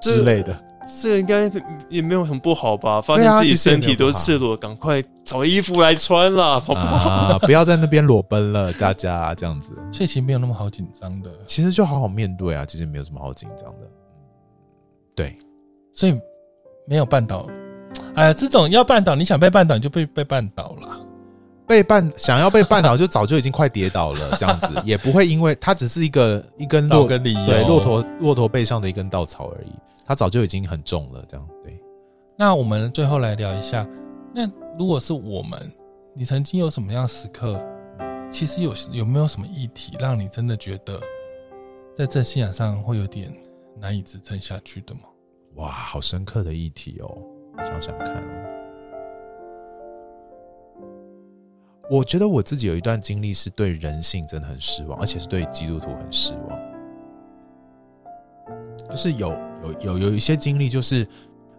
[0.00, 0.64] 之类的。
[1.02, 1.50] 这应该
[1.88, 3.00] 也没有很不好吧？
[3.00, 7.08] 发现自己身体都赤裸，赶快找衣服来穿啦，好不好？
[7.08, 9.70] 啊、不要在那边裸奔了，大家、啊、这样子。
[9.92, 13.88] 所以其实没有那么好紧张的，其实就好好面对啊，其实没有什么好紧张的。
[15.14, 15.36] 对，
[15.92, 16.18] 所以
[16.86, 17.46] 没有绊倒。
[18.14, 21.00] 哎呀，这种要绊倒，你想被绊倒，你就被被绊倒了。
[21.66, 29.70] 被绊，想要被绊倒，就早就已经快跌倒了， 这样子也不会因为它只是一个一根骆对骆驼骆驼背上的一根稻草而已。
[30.10, 31.80] 他早就已经很重了，这样对。
[32.36, 33.88] 那我们最后来聊一下，
[34.34, 34.44] 那
[34.76, 35.72] 如果是我们，
[36.16, 37.64] 你曾经有什么样时刻，
[38.28, 40.98] 其实有有没有什么议题让你真的觉得，
[41.96, 43.32] 在这信仰上会有点
[43.78, 45.02] 难以支撑下去的吗？
[45.54, 47.16] 哇，好深刻的议题哦，
[47.58, 48.20] 想想看。
[51.88, 56.58] 我觉得我自己有一段经历是对人性真的很失望，而且是对基督徒很失望，
[58.90, 59.32] 就是有。
[59.62, 61.06] 有有有一些经历，就是，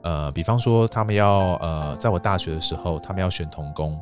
[0.04, 4.00] 呃，比方说他们要呃，在我大学的时候，他们要选童工，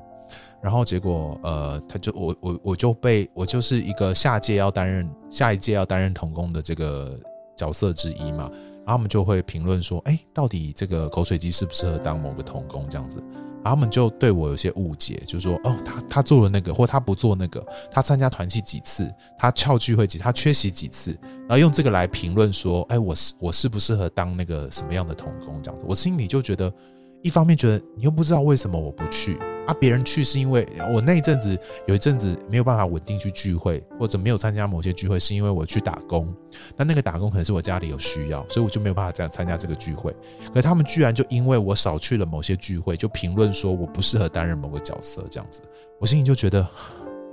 [0.61, 7.19] 然后结果呃，他就我我我就被我就是一个下届要担任下一届要担任童工的这个
[7.55, 8.49] 角色之一嘛，
[8.85, 13.21] 然后他们就会评论说，哎，到底这个口水鸡适不适合当某个童工这样子。
[13.63, 25.85] 他们就对我有些误解，就说，哦，他他做了那个，或他不做那个，他参加团契几次，他翘聚会几，他缺席几次，然后用这个来评论说，哎，我适我适不适合当那个什么样的童工这样子？
[25.87, 26.73] 我心里就觉得，
[27.21, 29.37] 一方面觉得你又不知道为什么我不去，
[29.69, 31.55] 啊，别人去是因为我那一阵子
[31.85, 36.27] 有一阵子没有办法稳定去聚会，或者没有参加某些聚会，是因为我去打工。
[36.75, 40.11] 那那个打工可能是我家里有需要，所以我就没有办法这样参加这个聚会。
[40.51, 45.61] 可他们居然就因为我少去了某些聚会，就评论说我不适合担任某个角色，这样子，
[45.99, 46.67] 我心里就觉得，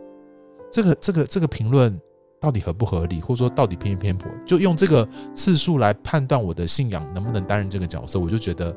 [0.71, 1.99] 这个这个这个评论
[2.39, 4.31] 到底合不合理，或者说到底偏不偏颇？
[4.45, 8.77] 就用这个次数来判断我的信仰能不能担任这个角色，我就觉得。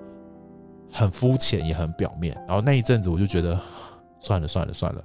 [0.91, 2.35] 很肤浅，也很表面。
[2.47, 3.59] 然后那一阵子，我就觉得
[4.19, 5.03] 算了，算了，算了。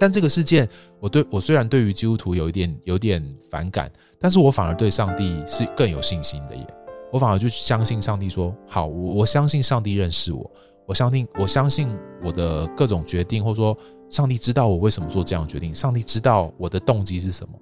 [0.00, 0.68] 但这个事件，
[1.00, 3.90] 我对我虽然对于基督徒有一点有点反感，
[4.20, 6.66] 但是我反而对上帝是更有信心的耶。
[7.10, 10.48] 我反而就相信上帝说好，我我相信上帝认识我，
[10.86, 11.88] 我相信我相信
[12.22, 13.76] 我的各种决定，或者说
[14.08, 17.52] 上帝知道我为什么做这样决定，上帝知道我的动机是什么。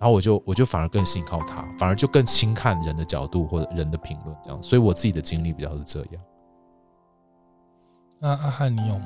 [0.00, 4.60] 然后我就我就反而更信靠他，反而就更轻看人的角度或者人的评论这样。
[4.60, 6.22] 所以我自己的经历比较是这样。
[8.24, 9.04] 那阿汉，你有吗？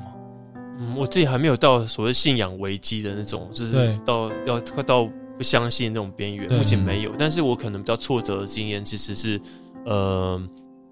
[0.79, 7.11] 嗯，我自己还没有到所谓信仰危机的那种，就是到要快到不相信那种边缘，目前没有。
[7.19, 9.41] 但是我可能比较挫折的经验，其实是
[9.83, 10.41] 呃，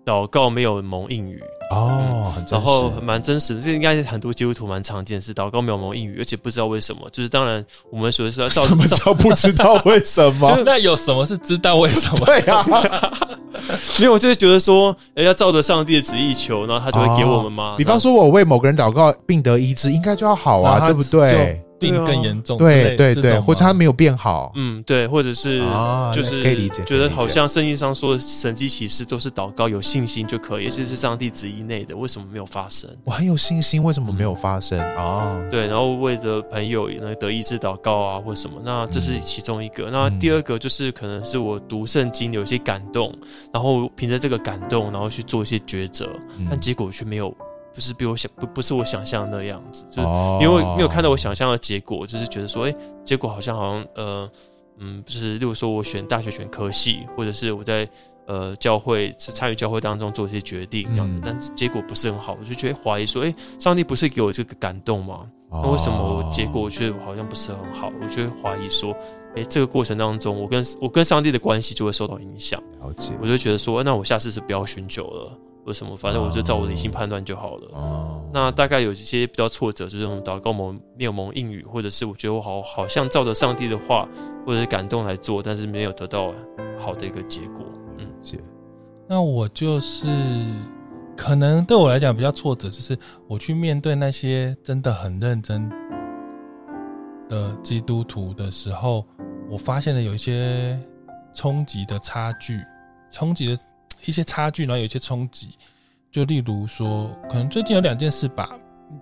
[0.08, 1.38] 祷告没有蒙应允。
[1.70, 7.01] 哦，很，然后蛮真实的，这应该是很多基督徒蛮常见的事，祷告没有蒙应允，而且不知道为什么。
[7.12, 10.58] 就是当然，我们所说什么叫 不知道为什么？
[10.66, 12.24] 那有什么是知道为什么？
[12.26, 12.66] 对啊。
[13.99, 17.76] 没有，我就是觉得说，哎，要照着上帝的旨意求，然后他就会给我们吗？
[17.78, 21.62] 比方说，我为某个人祷告，病得医治，应该就要好啊，对不对？
[21.80, 25.61] 病更严重，对对对，或者他没有变好，嗯，对，或者是
[26.13, 32.89] 就是可以理解，觉得好像圣经上说神迹奇事都是祷告有信心就可以，这是上帝旨意内的，为什么没有发生？
[33.03, 35.39] 我很有信心，为什么没有发生啊？
[35.49, 39.89] 对，然后为着朋友那得医治祷告啊，或什么，那这是其中一个。
[39.91, 43.13] 那第二个就是可能是我读圣经有一些感动，
[43.53, 46.09] 然后凭着这个感动，然后去做一些抉择，
[46.49, 47.36] 但结果却没有。
[47.78, 50.07] 不是比我想不不是我想象的那样子，就是
[50.41, 54.28] 因为没有看到我想象的结果，就是觉得说，哎、欸，结果好像好像呃
[54.80, 57.88] 嗯，就是例如说我选大学选科系，或者是我在
[58.25, 65.28] 呃教会参与教会当中做一些决定这样子，但是结果不是很好，我就觉得怀疑说，哎、欸，上帝不是给我这个感动吗？
[65.51, 67.91] 那为什么我结果我觉得好像不是很好？
[68.01, 68.91] 我就会怀疑说，
[69.36, 72.59] 哎、欸，这个过程当中，我跟我跟上帝的关系就会受到影响。
[72.82, 75.39] 了解，我就觉得说，那我下次是不要寻求了。
[75.68, 75.97] 为什么？
[75.97, 77.68] 反正我就照我的理性判断就好了。
[77.74, 84.07] 哦，那大概有一些比较挫折，就是从祷告蒙没有蒙应允，或者是我觉得我好好像照着上帝的话
[84.45, 86.34] 或者是感动来做，但是没有得到
[86.80, 87.65] 好的一个结果。
[87.97, 88.41] 嗯，是。
[89.09, 90.07] 那我就是
[91.18, 92.97] 可能对我来讲比较挫折，就是
[93.28, 95.70] 我去面对那些真的很认真
[97.28, 99.05] 的基督徒的时候，
[99.49, 100.80] 我发现了有一些
[101.34, 102.57] 冲击的差距，
[103.11, 103.57] 冲击的。
[104.08, 105.49] 一些差距，然后有一些冲击，
[106.10, 108.49] 就例如说，可能最近有两件事吧。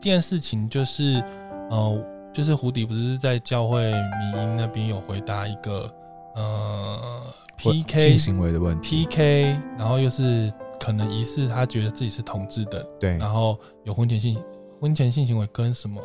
[0.02, 1.24] 第一件事情就是，
[1.70, 5.94] 呃，就是胡迪不是在教会迷因那边有回答一个
[6.36, 7.22] 呃
[7.56, 14.44] PK 性行为的问题，PK，然后又是可能疑似他觉得自己是同志的，对，然后有婚前性
[14.82, 16.02] 婚前性行为跟什么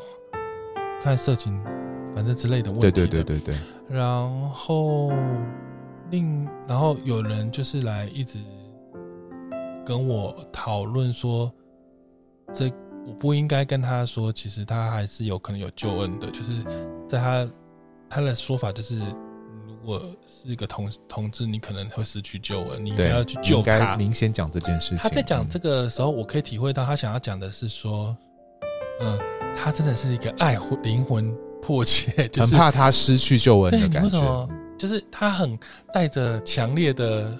[1.02, 1.58] 看色情，
[2.14, 3.54] 反正之类的问题，对对对对对。
[3.88, 5.10] 然后
[6.10, 8.38] 另然后有人就是来一直。
[9.84, 11.52] 跟我讨论说，
[12.52, 12.70] 这
[13.06, 16.30] 我不应该跟他说，其实他还是有可能有救恩的。
[16.30, 16.52] 就是
[17.08, 17.50] 在他
[18.08, 18.98] 他的说法，就是
[19.66, 23.96] 如果是一个同同志，你可能会失去救恩，你应该要去救他。
[23.96, 24.98] 明显讲这件事情。
[24.98, 28.16] 他在讲这个时候，我可以体会到他想要讲的是说，
[29.00, 29.18] 嗯，
[29.56, 34.48] 他真的是一个爱灵魂迫切，就是很怕他失去救恩的感觉。
[34.78, 35.58] 就是他很
[35.92, 37.36] 带着强烈的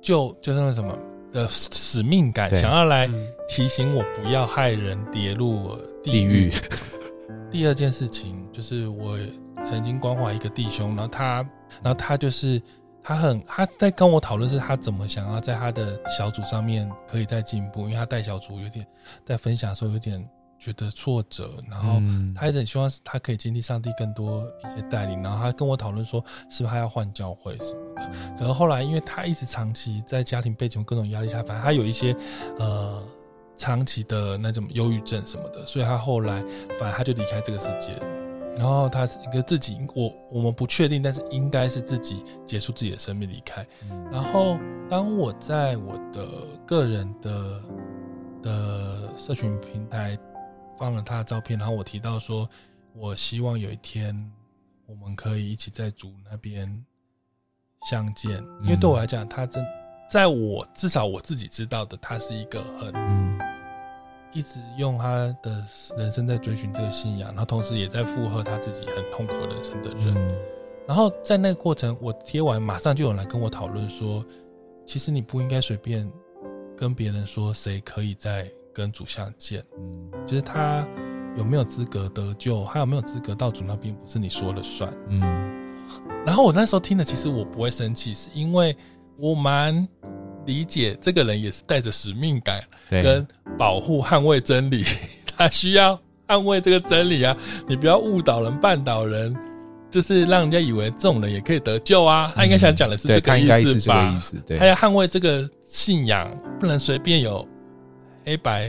[0.00, 0.96] 救，就是那什么。
[1.36, 3.06] 的使命感，想要来
[3.46, 6.50] 提醒我不要害人跌入地狱。
[7.52, 9.18] 第二件事情就是，我
[9.62, 11.46] 曾经关怀一个弟兄，然后他，
[11.82, 12.60] 然后他就是
[13.02, 18.86] 他很他在跟我讨论是他怎么想要在他的小组上面可以再进步，因为他带小组有点
[19.24, 20.26] 在分享的时候有点。
[20.58, 22.00] 觉得挫折，然后
[22.34, 28.10] 他一直很希望他可以经历上帝更多一些带领，然后他跟我讨论说，是不是他要换教会什么的。
[28.38, 32.16] 可是后来，因为他一直长期在家庭背景各种压力下，反正他有一些
[32.58, 33.02] 呃
[33.56, 36.40] 长期的那种忧郁症什么的，所以他后来
[36.78, 38.06] 反正他就离开这个世界了。
[38.56, 43.66] 然后他一个自己，我我们不确定，但是应该是自己结束自己的生命离开。
[44.10, 46.26] 然后当我在我的
[46.66, 47.62] 个人的
[48.42, 50.18] 的社群平台。
[50.78, 52.48] 放了他的照片，然后我提到说，
[52.94, 54.14] 我希望有一天
[54.86, 56.84] 我们可以一起在主那边
[57.88, 59.64] 相见，因为对我来讲，他真
[60.10, 62.94] 在我至少我自己知道的，他是一个很
[64.32, 65.64] 一直用他的
[65.96, 70.14] 人生在追寻这个信仰，然后同时也在附和他自己很痛苦人生的人。
[70.14, 70.38] 嗯、
[70.86, 74.24] 然后在那个过程，我贴完马上就有人来跟我讨论说，
[74.84, 76.10] 其实你不应该随便
[76.76, 80.86] 跟别人说谁可以再跟主相见，嗯，就是他
[81.36, 85.20] 有没有资格得救，他有没有资格到主那边，不是你说了算，嗯。
[86.26, 88.76] 然后我那时候听了，其实我不会生气，是因为
[89.16, 89.86] 我蛮。
[90.46, 93.26] 理解这个人也是带着使命感，跟
[93.58, 94.84] 保护、捍卫真理，
[95.36, 97.36] 他需要捍卫这个真理啊！
[97.66, 99.36] 你不要误导人、绊倒人，
[99.90, 102.32] 就是让人家以为这种人也可以得救啊！
[102.32, 104.22] 他应该想讲的是这个意思吧？
[104.56, 107.44] 他要捍卫这个信仰，不能随便有
[108.26, 108.68] 黑白，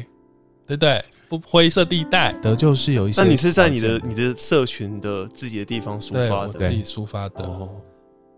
[0.65, 1.03] 对不对？
[1.27, 3.21] 不灰色地带，得救是有一些。
[3.21, 7.69] 那你是在你的你的社群的自己的地方抒发的，我自己抒发的。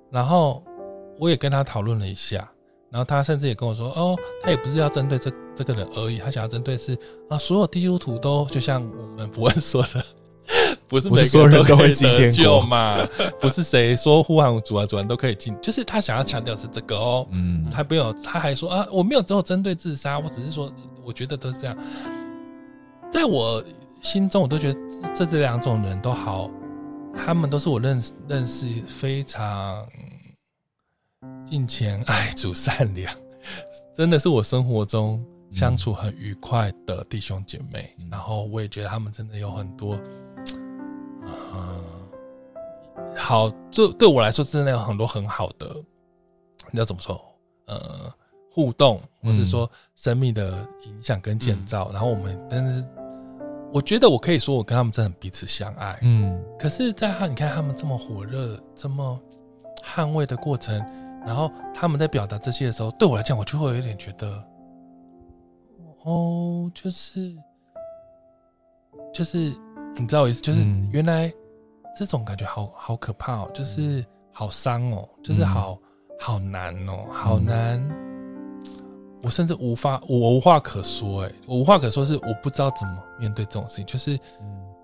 [0.10, 0.64] 然后
[1.20, 2.50] 我也跟他讨论了一下。
[2.92, 6.98] 然后他甚至也跟我说：“哦，他也不是要针对这这个人而已，他想要针对是
[7.30, 10.04] 啊，所有基督徒都就像我们博恩说的，
[10.90, 12.98] 不是每个人都可以得救嘛？
[13.40, 17.28] 不是谁说呼喊主啊主人都可以进，就是他想要强调是这个哦。
[17.32, 20.74] 嗯，他没有，他还说啊，我没有只有针对自杀，我只是说，
[21.10, 21.76] 我觉得都是这样。
[23.12, 23.64] 在我
[24.00, 24.80] 心中，我都觉得
[25.16, 26.50] 这这两种人都好，
[27.12, 29.84] 他们都是我认识认识非常。”
[31.46, 33.14] 敬虔、爱主、善良，
[33.94, 37.94] 真的是我生活中相处很愉快的弟兄姐妹。
[37.98, 40.00] 嗯、然后我也觉得他们真的有很多，
[41.26, 41.84] 嗯，
[43.16, 45.76] 好，就对我来说，真的有很多很好的，
[46.72, 47.20] 你要怎么说？
[47.66, 48.14] 呃，
[48.60, 51.90] 互动，或是说生命的影响跟建造。
[51.92, 52.84] 嗯、然后我们，但是
[53.72, 55.98] 我觉得我可以说，我跟他们真的很彼此相爱。
[56.02, 59.20] 嗯，可是，在他你看他们这么火热、这么
[59.84, 60.86] 捍卫的过程。
[61.26, 64.42] 然后他们在表达这些的时候，对我来讲，我就会有一点觉得，
[66.06, 67.36] 哦，就是，
[69.14, 69.38] 就是，
[69.98, 71.32] 你知道我意思，就是原来
[71.94, 75.78] 这种感觉好好可怕哦，就是好伤哦，就是好
[76.18, 77.86] 好难哦，好难，
[79.22, 84.18] 我甚至无法，我无话可说，哎，我无话可说，是我不知道怎么面对这种事情，就是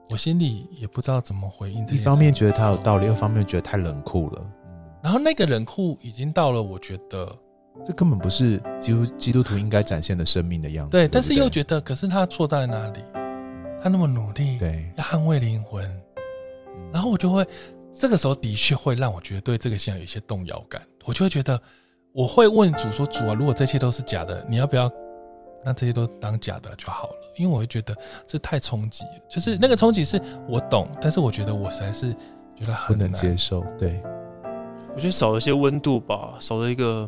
[0.09, 1.95] 我心里也不知道怎么回应这。
[1.95, 4.45] 一方面觉得他有道理，二方面觉得太冷酷了。
[5.01, 7.27] 然后那个冷酷已经到了，我觉得
[7.85, 10.91] 这根本不是基督基督徒应该展现的生命的样子。
[10.91, 12.99] 对，但是又觉得，可是他错在哪里？
[13.81, 15.87] 他那么努力，对，要捍卫灵魂。
[16.91, 17.45] 然后我就会，
[17.93, 20.81] 这个时候的确会让我觉得对这个信仰有一些动摇感。
[21.05, 21.61] 我就会觉得，
[22.15, 24.89] 我会问主说：“主啊，如果这些都是假的，你要不要
[25.65, 27.93] 让这些都当假的就好了？”因为我会觉得
[28.25, 32.13] 这太冲击，就是那个冲击是我懂，但是我觉得我实在是
[32.55, 33.65] 觉得很不能接受。
[33.77, 34.01] 对。
[34.93, 37.05] 我觉得少了一些温度吧，少了一个，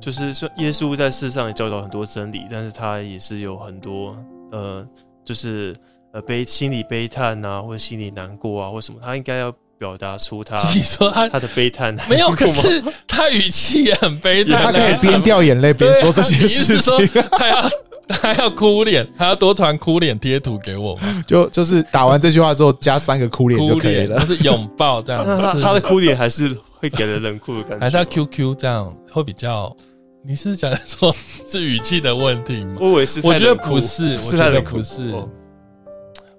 [0.00, 4.16] 就是说耶稣在世上也教导很多真理，但是他也是有很多
[4.50, 4.84] 呃，
[5.24, 5.72] 就是
[6.10, 17.70] 呃悲心里悲叹啊，或者心里难过啊，或什么，他应该要表达出他，所以说他他的悲叹没有，可是 他语气也很悲叹，他可以边掉眼泪边说这些事情，他要
[18.08, 21.02] 他要哭脸，他要多传哭脸贴图给我吗？
[21.26, 26.56] 就就是打完这句话之后加三个哭脸就可以了，就是拥抱这样，他他的哭脸还是。
[26.80, 29.76] 会给人冷酷的感觉，还是要 QQ 这样会比较？
[30.24, 31.12] 你是想说
[31.48, 32.76] 是语气的问题吗？
[32.78, 35.12] 我以为是，我觉得不是，我觉得不是。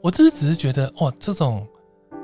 [0.01, 1.67] 我只是只是觉得，哇，这种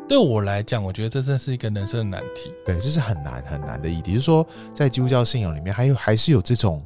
[0.08, 2.54] 对我来讲，我觉得这真是一个人生的难题。
[2.66, 4.14] 对，这是很难很难的议题。
[4.14, 6.84] 就是说，在基督教信仰里面，还有还是有这种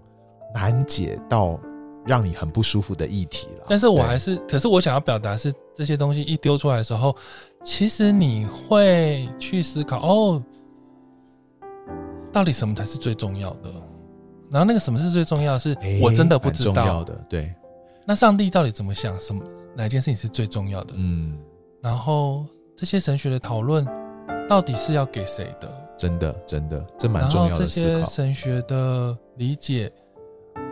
[0.53, 1.59] 难解到
[2.05, 3.65] 让你很不舒服的议题了。
[3.67, 7.15] 但是我还是，可是我想要表达是，这些东西一丢出来的时候，
[7.63, 10.43] 其实你会去思考哦。
[12.31, 13.71] 到底什么才是最重要的？
[14.51, 15.59] 然后那个什么是最重要的？
[15.59, 16.73] 是我真的不知道。
[16.73, 17.53] 重要的，对。
[18.05, 19.19] 那上帝到底怎么想？
[19.19, 19.43] 什么
[19.75, 20.93] 哪件事情是最重要的？
[20.95, 21.37] 嗯。
[21.81, 22.45] 然后
[22.79, 23.85] 这些神学的讨论
[24.47, 25.69] 到底是要给谁的？
[25.97, 27.57] 真的，真的，这蛮重要的。
[27.57, 29.91] 这些神学的理解，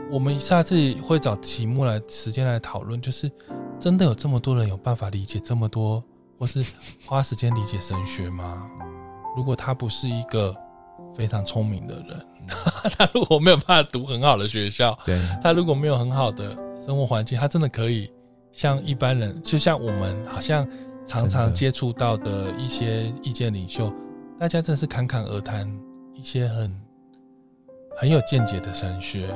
[0.10, 3.01] 我们下次会找题目来、时间来讨论。
[3.01, 3.30] 就是
[3.78, 6.01] 真的有这么多人有办法理解这么多，
[6.39, 6.66] 或是
[7.05, 8.72] 花时间理解神学吗？
[9.36, 10.55] 如果他不是一个。
[11.14, 12.26] 非常聪明的人，
[12.97, 18.12] 他如果没有办法读很好的学校，对，他如果没有很好的生活环境，他真的可以
[18.51, 20.68] 像一般人，就像我们好像
[21.08, 23.91] 常常接触到的一些意见领袖，
[24.38, 25.66] 大家真是侃侃而谈
[26.14, 26.82] 一些很
[27.95, 29.30] 很有见解的神学，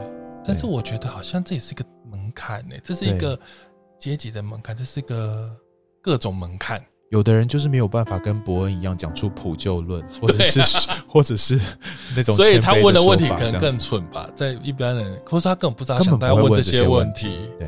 [0.45, 3.39] 但是我觉得好像这也是一个门槛呢，这是一个
[3.97, 5.49] 阶级的门槛，这是一个
[6.01, 6.84] 各种门槛。
[7.09, 11.59] 有的人就是没有办法跟伯恩一样讲出普救论， 或者是、啊、或者是
[12.15, 17.49] 那种，所以他问的问题可能更蠢吧，在一般人，或是他根本不知道他想他要问这些问题。
[17.59, 17.67] 对，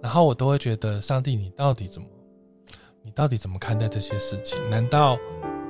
[0.00, 2.06] 然后我都会觉得，上帝，你到底怎么，
[3.04, 4.58] 你到底怎么看待这些事情？
[4.70, 5.18] 难道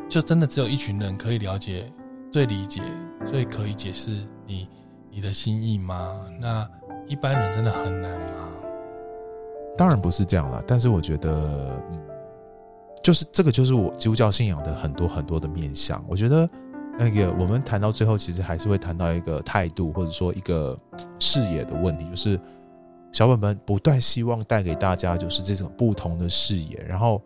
[0.07, 1.91] 就真的只有一群人可以了解、
[2.31, 2.83] 最理解、
[3.25, 4.11] 最可以解释
[4.47, 4.69] 你
[5.11, 6.27] 你的心意吗？
[6.39, 6.69] 那
[7.07, 8.49] 一般人真的很难吗？
[9.79, 11.99] 当然不是这样了，但是我觉得，嗯，
[13.03, 16.05] 就是这个就是我基督教信仰的很多很多的面向。
[16.07, 16.47] 我觉得
[16.99, 20.79] 那个我们谈到最后，其实还是会谈到一个态度，或者说一个
[21.19, 22.07] 视野的问题。
[22.11, 22.39] 就是
[23.13, 27.23] 小本本不断希望带给大家，就是这种不同的视野，然后。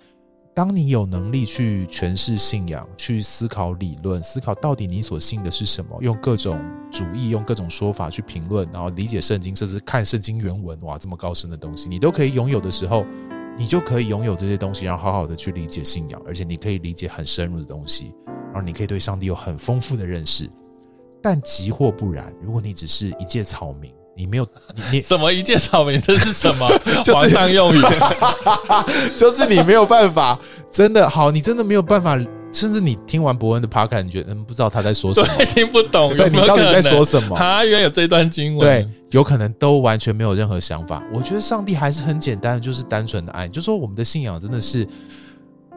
[0.55, 6.59] 当你有能力去诠释信仰，去思考理论，思考到底你所信的是什么，用各种
[6.91, 13.05] 主义，用各种说法去评论，然后理解圣经，甚至看圣经原文，哇，这么高深的东西，你都可以拥有的时候，
[13.59, 20.51] 你就可以拥有这些东西，然后好好的去理解信仰，而且你可以理解很深入的东西，然后你可以对上帝有很丰富的认识。
[21.22, 23.93] 但即或不然，如果你只是一介草民。
[24.16, 26.00] 你没有你，你什么一介草民？
[26.00, 26.66] 这是什么？
[27.04, 27.80] 就是皇上用语，
[29.16, 30.38] 就是你没有办法，
[30.70, 32.16] 真的好，你真的没有办法，
[32.50, 37.36] 甚至你听完伯恩的 podcast，你觉得嗯不知道他在说什么，对，听不懂，对，你到底在说什么？
[37.36, 41.04] 他原来有这段经文，对，有可能都完全没有任何想法。
[41.12, 44.88] 我觉得上帝还是很简单的，就是单纯的爱，就是说我们的信仰真的是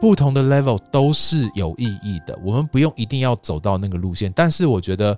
[0.00, 5.14] 不同的 level 都是有意义的，我们不用一定要走到那个路线，但是我觉得。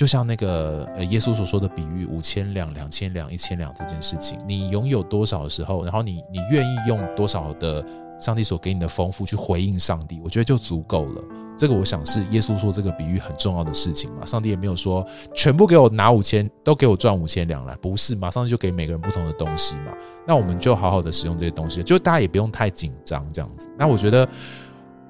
[0.00, 7.84] 就像那个呃，耶稣所说的比喻，五千两、两千两、一千两这件事情，你拥有多少的时候，然后你你愿意用多少的
[8.18, 11.22] 上帝所给你的丰富去回应上帝，我觉得就足够了。
[11.54, 14.24] 这个我想是耶稣说这个比喻很重要的事情嘛。
[14.24, 18.30] 上帝也没有说全部给我拿五千，都给我赚五千两来，不是嘛？
[18.30, 19.92] 上就给每个人不同的东西嘛。
[20.26, 23.68] 那我们就好好的使用这些东西，就大家也不用太紧张这样子。
[23.78, 24.26] 那我觉得。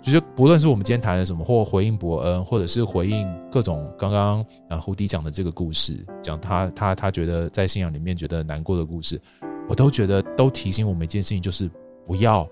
[0.03, 9.21] 就是不论是我们今天谈的什么，或回应伯恩，或者是回应各种刚刚啊胡迪讲的这个故事，讲他他他觉得在信仰里面觉得难过的故事，
[9.69, 11.71] 我都觉得都提醒我们一件事情，就是
[12.07, 12.49] 不要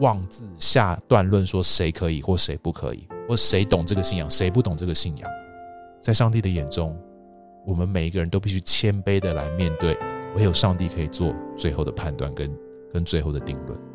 [0.00, 5.30] 妄自下断论说谁可以或谁不可以，或谁懂这个信仰，谁不懂这个信仰。
[6.00, 6.96] 在上帝的眼中，
[7.66, 9.96] 我们每一个人都必须谦卑的来面对，
[10.36, 11.06] 唯有上帝可以。
[11.08, 12.50] 做最后的判断跟
[12.92, 13.89] 跟最后的定论。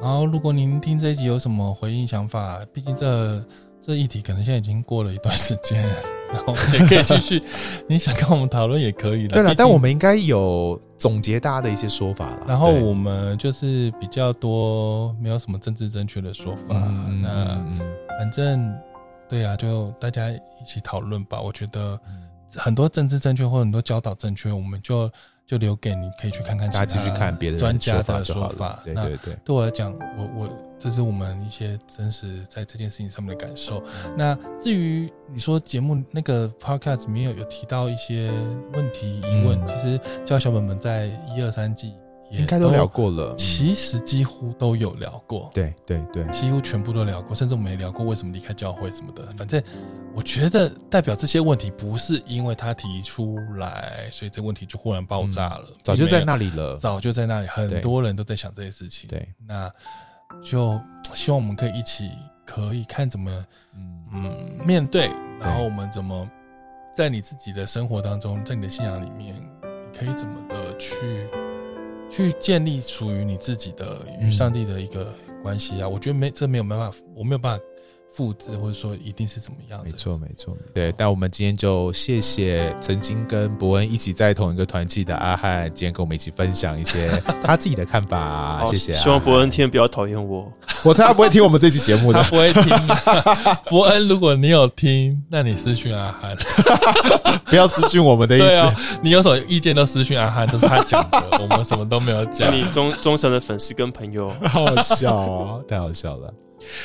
[0.00, 3.44] 然后，如果您听这一集有什么回应想法，毕竟这
[3.80, 5.82] 这议题可能现在已经过了一段时间，
[6.32, 7.42] 然后也可以继续。
[7.86, 9.34] 你想跟我们讨论也可以的。
[9.34, 12.44] 对了，但我们应该有总结大家的一些说法了。
[12.46, 16.76] 然后我们就是比较多没有什么政治正确的说法。
[16.76, 17.62] 嗯、那
[18.18, 18.74] 反正
[19.28, 21.40] 对啊，就大家一起讨论吧。
[21.40, 22.00] 我觉得
[22.56, 25.10] 很多政治正确或者很多教导正确，我们就。
[25.46, 28.78] 就留给你，可以去看看，大家继续看别的专家的说法。
[28.84, 30.48] 对对对，对我来讲，我我
[30.78, 33.82] 这是我们一些真实在这件事情上面的感受。
[34.16, 38.30] 那至于你说节目那个 podcast 里面有有提到一些
[38.74, 41.94] 问题疑问，嗯、其实教小本本在一二三季。
[42.30, 49.24] 应该都聊过了，其实几乎都有聊过，对对对，几乎全部都聊过，甚至我们也聊过为什么离开教会什么的。
[49.36, 49.62] 反正
[50.14, 59.08] 我觉得代表这些问题不是因为他提出来，所以这问题就忽然爆炸了，早就在那里了，早就在那里，很多人都在想这些事情。
[59.08, 59.68] 对，那
[60.42, 60.80] 就
[61.12, 62.10] 希望我们可以一起，
[62.46, 63.46] 可以看怎么
[64.12, 64.58] 嗯。
[64.64, 65.10] 面对，
[65.40, 66.28] 然后我们怎么
[66.94, 70.96] 在你自己的生活当中，在你的信仰里面，你可以怎么的去。
[72.10, 77.64] 去建立属于你自己的与上帝的一个关系啊，我觉得没这没有办法，我没有办法。
[78.12, 79.80] 复制或者说一定是怎么样？
[79.84, 80.56] 没错，没错。
[80.74, 87.08] 对，但我们今天就谢谢曾经跟伯恩一起在同一个团契的阿汉，今天跟我们一起分享一些
[87.42, 88.64] 他自己的看法。
[88.68, 88.92] 谢谢。
[88.94, 90.52] 希望伯恩听不要讨厌我，
[90.84, 92.62] 我猜他不会听我们这期节目的，他不会听。
[93.66, 96.36] 伯恩，如果你有听，那你私讯阿汉，
[97.46, 98.46] 不要私讯我们的意思。
[98.46, 102.52] 对哦，你有什么意见都私讯阿汉，这是他讲的，我们什么都没有讲。
[102.52, 106.34] 你忠忠诚的粉丝跟朋友，好好笑哦，太好笑了。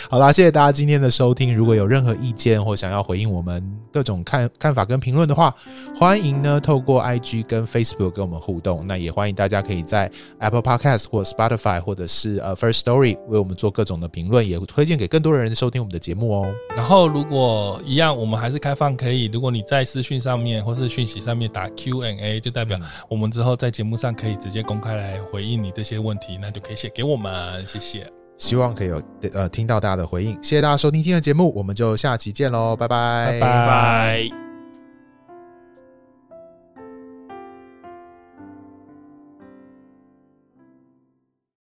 [0.10, 1.56] 好啦，谢谢大家今天的收听。
[1.56, 5.54] 如果有任何意见或想要回应我们各种看看法跟评论的话，
[5.96, 8.86] 欢迎呢透过 IG 跟 Facebook 跟我们互动。
[8.88, 16.47] 那也欢迎大家可以在 Apple Podcast 或 Spotify 或者是呃 First Story 为我们做各种的评论，也推荐给更多人收听我们的节目哦。
[16.76, 22.80] 然后如果一样，我们还是开放可以，如果你在私讯上面或是讯息上面打 Q&A，就代表
[23.10, 28.25] 我们之后在节目上可以直接公开来回应你这些问题，那就可以写给我们，谢谢。
[28.37, 29.01] 希望可以有
[29.33, 34.45] 呃听到大家的回应，谢谢大家收听今天的节目，我们就下期见喽，拜拜，拜拜。